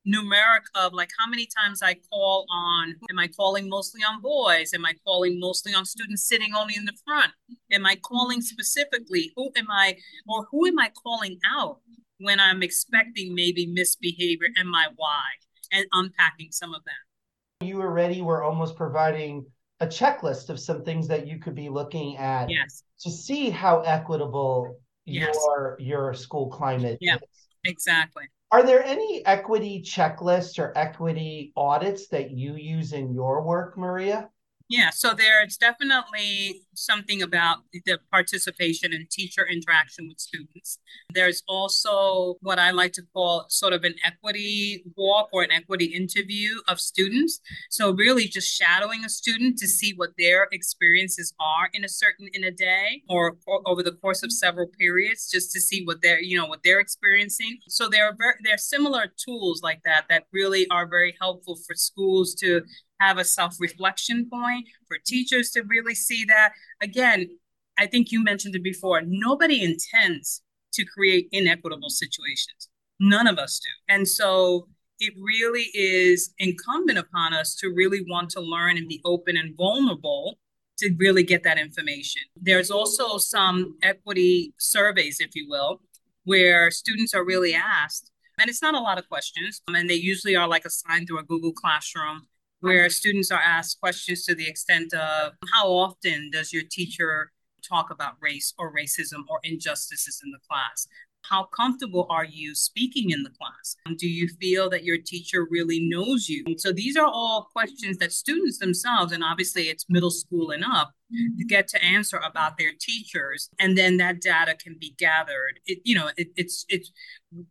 numeric 0.09 0.65
of 0.75 0.93
like 0.93 1.09
how 1.17 1.29
many 1.29 1.47
times 1.47 1.81
I 1.81 1.95
call 2.09 2.45
on 2.49 2.95
am 3.09 3.19
I 3.19 3.27
calling 3.27 3.69
mostly 3.69 4.01
on 4.01 4.21
boys? 4.21 4.73
Am 4.73 4.85
I 4.85 4.93
calling 5.05 5.39
mostly 5.39 5.73
on 5.73 5.85
students 5.85 6.27
sitting 6.27 6.53
only 6.55 6.75
in 6.75 6.85
the 6.85 6.97
front? 7.05 7.31
Am 7.71 7.85
I 7.85 7.95
calling 7.95 8.41
specifically? 8.41 9.31
Who 9.35 9.51
am 9.55 9.67
I 9.69 9.97
or 10.27 10.47
who 10.51 10.67
am 10.67 10.79
I 10.79 10.91
calling 11.03 11.39
out 11.45 11.79
when 12.19 12.39
I'm 12.39 12.63
expecting 12.63 13.35
maybe 13.35 13.67
misbehavior 13.67 14.47
and 14.55 14.69
my 14.69 14.87
why 14.95 15.23
and 15.71 15.85
unpacking 15.91 16.51
some 16.51 16.73
of 16.73 16.81
that? 16.85 17.65
You 17.65 17.81
already 17.81 18.21
were 18.21 18.43
almost 18.43 18.75
providing 18.75 19.45
a 19.81 19.87
checklist 19.87 20.49
of 20.49 20.59
some 20.59 20.83
things 20.83 21.07
that 21.07 21.27
you 21.27 21.39
could 21.39 21.55
be 21.55 21.69
looking 21.69 22.17
at 22.17 22.49
yes. 22.49 22.83
to 22.99 23.09
see 23.09 23.49
how 23.49 23.81
equitable 23.81 24.77
yes. 25.05 25.35
your 25.35 25.77
your 25.79 26.13
school 26.13 26.49
climate 26.49 26.97
yeah, 27.01 27.15
is. 27.15 27.21
Exactly. 27.65 28.23
Are 28.51 28.63
there 28.63 28.83
any 28.83 29.23
equity 29.25 29.81
checklists 29.83 30.57
or 30.57 30.75
equity 30.75 31.53
audits 31.55 32.07
that 32.07 32.31
you 32.31 32.55
use 32.55 32.93
in 32.93 33.13
your 33.13 33.43
work, 33.43 33.77
Maria? 33.77 34.29
Yeah, 34.69 34.91
so 34.91 35.15
there's 35.15 35.57
definitely 35.57 36.61
something 36.75 37.23
about 37.23 37.57
the 37.73 37.97
participation 38.11 38.93
and 38.93 39.09
teacher 39.09 39.43
interaction 39.47 40.07
with 40.07 40.19
students. 40.19 40.77
There's 41.11 41.41
also 41.47 42.35
what 42.41 42.59
I 42.59 42.69
like 42.69 42.93
to 42.93 43.01
call 43.11 43.47
sort 43.49 43.73
of 43.73 43.83
an 43.83 43.95
equity 44.05 44.83
walk 44.95 45.29
or 45.33 45.41
an 45.41 45.51
equity 45.51 45.85
interview 45.85 46.59
of 46.67 46.79
students. 46.79 47.41
So 47.71 47.91
really 47.91 48.25
just 48.27 48.47
shadowing 48.47 49.03
a 49.03 49.09
student 49.09 49.57
to 49.57 49.67
see 49.67 49.93
what 49.95 50.11
their 50.19 50.47
experiences 50.51 51.33
are 51.39 51.69
in 51.73 51.83
a 51.83 51.89
certain 51.89 52.27
in 52.31 52.43
a 52.43 52.51
day 52.51 53.01
or, 53.09 53.37
or 53.47 53.61
over 53.65 53.81
the 53.81 53.93
course 53.93 54.21
of 54.21 54.31
several 54.31 54.67
periods 54.67 55.31
just 55.31 55.51
to 55.53 55.59
see 55.59 55.83
what 55.83 56.03
they're, 56.03 56.21
you 56.21 56.37
know, 56.37 56.45
what 56.45 56.59
they're 56.63 56.79
experiencing. 56.79 57.57
So 57.67 57.89
there 57.89 58.05
are 58.05 58.13
very, 58.15 58.35
there 58.43 58.53
are 58.53 58.59
similar 58.59 59.11
tools 59.17 59.61
like 59.63 59.81
that 59.85 60.05
that 60.11 60.25
really 60.31 60.67
are 60.69 60.85
very 60.85 61.15
helpful 61.19 61.55
for 61.55 61.73
schools 61.73 62.35
to 62.35 62.61
have 62.99 63.17
a 63.17 63.25
self 63.25 63.55
reflection 63.59 64.29
point, 64.29 64.67
for 64.87 64.97
teachers 65.05 65.51
to 65.51 65.63
really 65.63 65.95
see 65.95 66.25
that. 66.25 66.53
Again, 66.81 67.29
I 67.77 67.85
think 67.85 68.11
you 68.11 68.23
mentioned 68.23 68.55
it 68.55 68.63
before 68.63 69.01
nobody 69.05 69.63
intends 69.63 70.41
to 70.73 70.85
create 70.85 71.29
inequitable 71.31 71.89
situations. 71.89 72.69
None 72.99 73.27
of 73.27 73.37
us 73.37 73.59
do. 73.59 73.93
And 73.93 74.07
so 74.07 74.67
it 74.99 75.13
really 75.17 75.67
is 75.73 76.33
incumbent 76.37 76.99
upon 76.99 77.33
us 77.33 77.55
to 77.55 77.69
really 77.69 78.05
want 78.09 78.29
to 78.31 78.41
learn 78.41 78.77
and 78.77 78.87
be 78.87 79.01
open 79.05 79.37
and 79.37 79.55
vulnerable 79.55 80.37
to 80.79 80.93
really 80.97 81.23
get 81.23 81.43
that 81.43 81.57
information. 81.57 82.21
There's 82.35 82.71
also 82.71 83.17
some 83.17 83.77
equity 83.81 84.53
surveys, 84.57 85.19
if 85.19 85.35
you 85.35 85.47
will, 85.49 85.81
where 86.23 86.71
students 86.71 87.13
are 87.13 87.23
really 87.23 87.53
asked, 87.53 88.11
and 88.39 88.49
it's 88.49 88.61
not 88.61 88.75
a 88.75 88.79
lot 88.79 88.97
of 88.97 89.07
questions, 89.09 89.61
and 89.67 89.89
they 89.89 89.95
usually 89.95 90.35
are 90.35 90.47
like 90.47 90.65
assigned 90.65 91.07
through 91.07 91.19
a 91.19 91.23
Google 91.23 91.51
Classroom 91.51 92.27
where 92.61 92.89
students 92.89 93.31
are 93.31 93.41
asked 93.41 93.79
questions 93.79 94.25
to 94.25 94.35
the 94.35 94.47
extent 94.47 94.93
of 94.93 95.33
how 95.53 95.67
often 95.67 96.29
does 96.31 96.51
your 96.51 96.63
teacher 96.69 97.31
talk 97.67 97.91
about 97.91 98.13
race 98.21 98.53
or 98.57 98.73
racism 98.73 99.23
or 99.29 99.39
injustices 99.43 100.21
in 100.23 100.31
the 100.31 100.39
class? 100.49 100.87
How 101.23 101.43
comfortable 101.43 102.07
are 102.09 102.25
you 102.25 102.55
speaking 102.55 103.11
in 103.11 103.23
the 103.23 103.29
class? 103.29 103.75
Um, 103.85 103.95
do 103.97 104.07
you 104.07 104.27
feel 104.41 104.69
that 104.69 104.83
your 104.83 104.97
teacher 104.97 105.47
really 105.49 105.79
knows 105.79 106.27
you? 106.27 106.43
so 106.57 106.71
these 106.71 106.97
are 106.97 107.05
all 107.05 107.49
questions 107.53 107.97
that 107.97 108.11
students 108.11 108.57
themselves, 108.57 109.11
and 109.11 109.23
obviously 109.23 109.69
it's 109.69 109.85
middle 109.89 110.11
school 110.11 110.51
and 110.51 110.63
up, 110.63 110.93
mm-hmm. 111.13 111.47
get 111.47 111.67
to 111.69 111.83
answer 111.83 112.17
about 112.17 112.57
their 112.57 112.71
teachers, 112.79 113.49
and 113.59 113.77
then 113.77 113.97
that 113.97 114.21
data 114.21 114.55
can 114.55 114.75
be 114.79 114.95
gathered. 114.97 115.59
It, 115.65 115.79
you 115.83 115.95
know, 115.95 116.09
it, 116.17 116.29
it's 116.35 116.65
it's. 116.69 116.91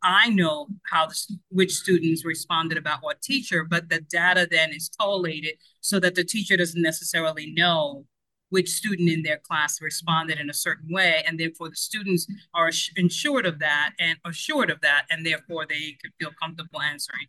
I 0.03 0.29
know 0.29 0.67
how 0.91 1.07
the, 1.07 1.15
which 1.49 1.71
students 1.71 2.25
responded 2.25 2.77
about 2.77 2.99
what 3.01 3.21
teacher, 3.21 3.63
but 3.63 3.89
the 3.89 4.01
data 4.01 4.47
then 4.49 4.71
is 4.71 4.89
collated 4.99 5.55
so 5.79 5.99
that 6.01 6.15
the 6.15 6.25
teacher 6.25 6.57
doesn't 6.57 6.81
necessarily 6.81 7.53
know 7.55 8.05
which 8.49 8.69
student 8.69 9.09
in 9.09 9.23
their 9.23 9.37
class 9.37 9.81
responded 9.81 10.39
in 10.39 10.49
a 10.49 10.53
certain 10.53 10.91
way, 10.91 11.23
and 11.27 11.39
therefore 11.39 11.69
the 11.69 11.75
students 11.75 12.27
are 12.53 12.67
assured 12.67 13.45
of 13.45 13.59
that 13.59 13.91
and 13.99 14.17
assured 14.25 14.69
of 14.69 14.81
that, 14.81 15.05
and 15.09 15.25
therefore 15.25 15.65
they 15.67 15.97
could 16.01 16.11
feel 16.19 16.31
comfortable 16.41 16.81
answering. 16.81 17.27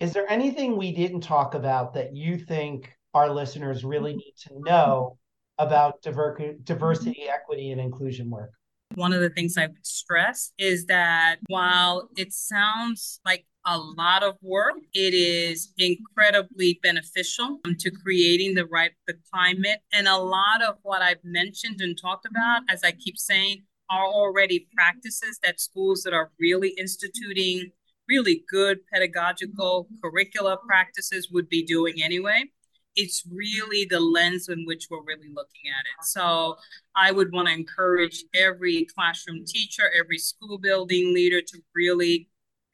Is 0.00 0.12
there 0.12 0.30
anything 0.30 0.76
we 0.76 0.92
didn't 0.92 1.20
talk 1.20 1.54
about 1.54 1.94
that 1.94 2.14
you 2.14 2.38
think 2.38 2.92
our 3.14 3.30
listeners 3.30 3.84
really 3.84 4.14
need 4.14 4.34
to 4.48 4.58
know 4.60 5.18
about 5.58 6.00
diver- 6.02 6.54
diversity, 6.64 7.28
equity, 7.28 7.72
and 7.72 7.80
inclusion 7.80 8.30
work? 8.30 8.52
One 8.94 9.12
of 9.12 9.20
the 9.20 9.30
things 9.30 9.56
I 9.56 9.66
would 9.66 9.86
stress 9.86 10.52
is 10.58 10.86
that 10.86 11.36
while 11.48 12.08
it 12.16 12.32
sounds 12.32 13.20
like 13.24 13.46
a 13.64 13.78
lot 13.78 14.22
of 14.22 14.36
work. 14.42 14.74
It 14.92 15.14
is 15.14 15.72
incredibly 15.78 16.80
beneficial 16.82 17.60
um, 17.64 17.76
to 17.78 17.90
creating 17.90 18.54
the 18.54 18.66
right 18.66 18.92
the 19.06 19.14
climate. 19.32 19.80
And 19.92 20.08
a 20.08 20.16
lot 20.16 20.62
of 20.62 20.78
what 20.82 21.02
I've 21.02 21.24
mentioned 21.24 21.80
and 21.80 21.98
talked 22.00 22.26
about, 22.26 22.62
as 22.68 22.82
I 22.84 22.92
keep 22.92 23.18
saying, 23.18 23.62
are 23.90 24.06
already 24.06 24.68
practices 24.74 25.38
that 25.42 25.60
schools 25.60 26.02
that 26.02 26.14
are 26.14 26.30
really 26.40 26.70
instituting 26.70 27.70
really 28.08 28.42
good 28.50 28.78
pedagogical 28.92 29.88
curricula 30.02 30.58
practices 30.66 31.30
would 31.30 31.48
be 31.48 31.62
doing 31.64 32.02
anyway. 32.02 32.44
It's 32.94 33.24
really 33.30 33.86
the 33.88 34.00
lens 34.00 34.48
in 34.48 34.64
which 34.66 34.88
we're 34.90 35.02
really 35.02 35.28
looking 35.34 35.70
at 35.70 35.84
it. 35.86 36.04
So 36.04 36.56
I 36.94 37.10
would 37.10 37.32
want 37.32 37.48
to 37.48 37.54
encourage 37.54 38.24
every 38.34 38.86
classroom 38.94 39.44
teacher, 39.46 39.84
every 39.98 40.18
school 40.18 40.58
building 40.58 41.14
leader 41.14 41.40
to 41.40 41.58
really 41.74 42.28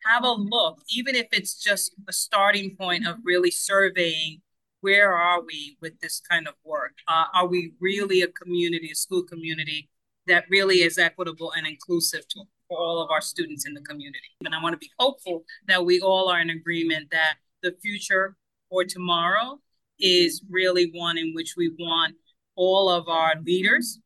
have 0.04 0.24
a 0.24 0.32
look, 0.32 0.80
even 0.96 1.14
if 1.14 1.26
it's 1.32 1.62
just 1.62 1.94
a 2.08 2.12
starting 2.12 2.76
point 2.76 3.06
of 3.06 3.16
really 3.24 3.50
surveying 3.50 4.40
where 4.80 5.12
are 5.12 5.42
we 5.42 5.76
with 5.80 5.98
this 6.00 6.20
kind 6.20 6.46
of 6.46 6.54
work? 6.64 6.92
Uh, 7.08 7.24
are 7.34 7.46
we 7.46 7.72
really 7.80 8.22
a 8.22 8.28
community, 8.28 8.90
a 8.92 8.94
school 8.94 9.22
community 9.22 9.88
that 10.26 10.44
really 10.50 10.82
is 10.82 10.98
equitable 10.98 11.52
and 11.56 11.66
inclusive 11.66 12.26
to 12.28 12.42
all 12.70 13.02
of 13.02 13.10
our 13.10 13.20
students 13.20 13.66
in 13.66 13.74
the 13.74 13.80
community? 13.80 14.28
And 14.44 14.54
I 14.54 14.62
want 14.62 14.74
to 14.74 14.78
be 14.78 14.90
hopeful 14.98 15.44
that 15.66 15.84
we 15.84 16.00
all 16.00 16.28
are 16.28 16.40
in 16.40 16.50
agreement 16.50 17.10
that 17.10 17.36
the 17.62 17.74
future 17.82 18.36
for 18.70 18.84
tomorrow 18.84 19.60
is 20.00 20.42
really 20.50 20.90
one 20.94 21.18
in 21.18 21.32
which 21.34 21.54
we 21.56 21.74
want 21.78 22.14
all 22.56 22.88
of 22.88 23.08
our 23.08 23.34
leaders, 23.44 24.00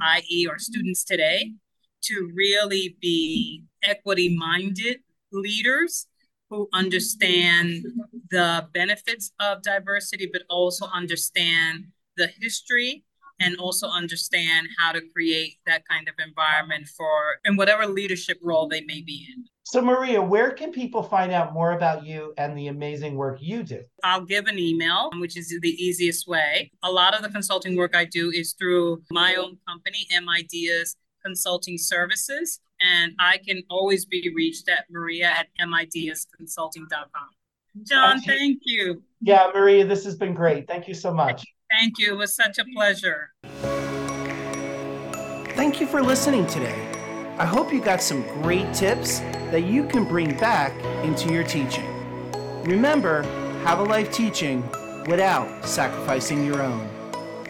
i.e., 0.00 0.46
our 0.48 0.58
students 0.58 1.04
today, 1.04 1.52
to 2.02 2.30
really 2.34 2.96
be 3.00 3.64
equity 3.82 4.36
minded 4.36 4.98
leaders 5.32 6.06
who 6.50 6.68
understand 6.74 7.84
the 8.30 8.66
benefits 8.74 9.32
of 9.40 9.62
diversity, 9.62 10.28
but 10.30 10.42
also 10.50 10.86
understand 10.86 11.86
the 12.16 12.28
history 12.40 13.04
and 13.40 13.56
also 13.56 13.88
understand 13.88 14.68
how 14.78 14.92
to 14.92 15.00
create 15.14 15.58
that 15.66 15.82
kind 15.88 16.08
of 16.08 16.14
environment 16.24 16.86
for 16.96 17.38
in 17.44 17.56
whatever 17.56 17.86
leadership 17.86 18.38
role 18.42 18.68
they 18.68 18.82
may 18.82 19.00
be 19.00 19.26
in. 19.34 19.44
So, 19.64 19.80
Maria, 19.80 20.20
where 20.20 20.50
can 20.50 20.72
people 20.72 21.02
find 21.02 21.32
out 21.32 21.52
more 21.54 21.72
about 21.72 22.04
you 22.04 22.34
and 22.36 22.58
the 22.58 22.66
amazing 22.66 23.14
work 23.14 23.38
you 23.40 23.62
do? 23.62 23.82
I'll 24.02 24.24
give 24.24 24.46
an 24.46 24.58
email, 24.58 25.10
which 25.16 25.36
is 25.36 25.56
the 25.62 25.70
easiest 25.70 26.26
way. 26.26 26.70
A 26.82 26.90
lot 26.90 27.14
of 27.14 27.22
the 27.22 27.28
consulting 27.28 27.76
work 27.76 27.94
I 27.94 28.04
do 28.04 28.30
is 28.30 28.54
through 28.54 29.02
my 29.10 29.36
own 29.36 29.58
company, 29.68 30.06
M 30.10 30.28
Ideas 30.28 30.96
Consulting 31.24 31.78
Services 31.78 32.60
and 32.82 33.12
I 33.18 33.38
can 33.38 33.62
always 33.70 34.04
be 34.04 34.32
reached 34.34 34.68
at 34.68 34.86
maria 34.90 35.26
at 35.28 35.46
mideasconsulting.com. 35.60 37.28
John, 37.84 38.20
thank 38.20 38.62
you. 38.64 39.02
Yeah, 39.20 39.50
Maria, 39.54 39.86
this 39.86 40.04
has 40.04 40.16
been 40.16 40.34
great. 40.34 40.66
Thank 40.66 40.88
you 40.88 40.94
so 40.94 41.12
much. 41.12 41.44
Thank 41.70 41.98
you. 41.98 42.12
It 42.12 42.16
was 42.16 42.34
such 42.36 42.58
a 42.58 42.64
pleasure. 42.74 43.32
Thank 45.54 45.80
you 45.80 45.86
for 45.86 46.02
listening 46.02 46.46
today. 46.46 46.91
I 47.42 47.44
hope 47.44 47.72
you 47.72 47.80
got 47.80 48.00
some 48.00 48.22
great 48.40 48.72
tips 48.72 49.18
that 49.50 49.62
you 49.62 49.84
can 49.88 50.04
bring 50.04 50.38
back 50.38 50.72
into 51.04 51.32
your 51.32 51.42
teaching. 51.42 51.84
Remember, 52.62 53.22
have 53.64 53.80
a 53.80 53.82
life 53.82 54.12
teaching 54.12 54.62
without 55.08 55.66
sacrificing 55.66 56.46
your 56.46 56.62
own. 56.62 56.88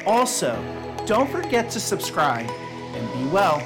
Also, 0.07 0.57
don't 1.05 1.29
forget 1.29 1.69
to 1.73 1.79
subscribe 1.79 2.49
and 2.49 3.13
be 3.13 3.31
well. 3.35 3.63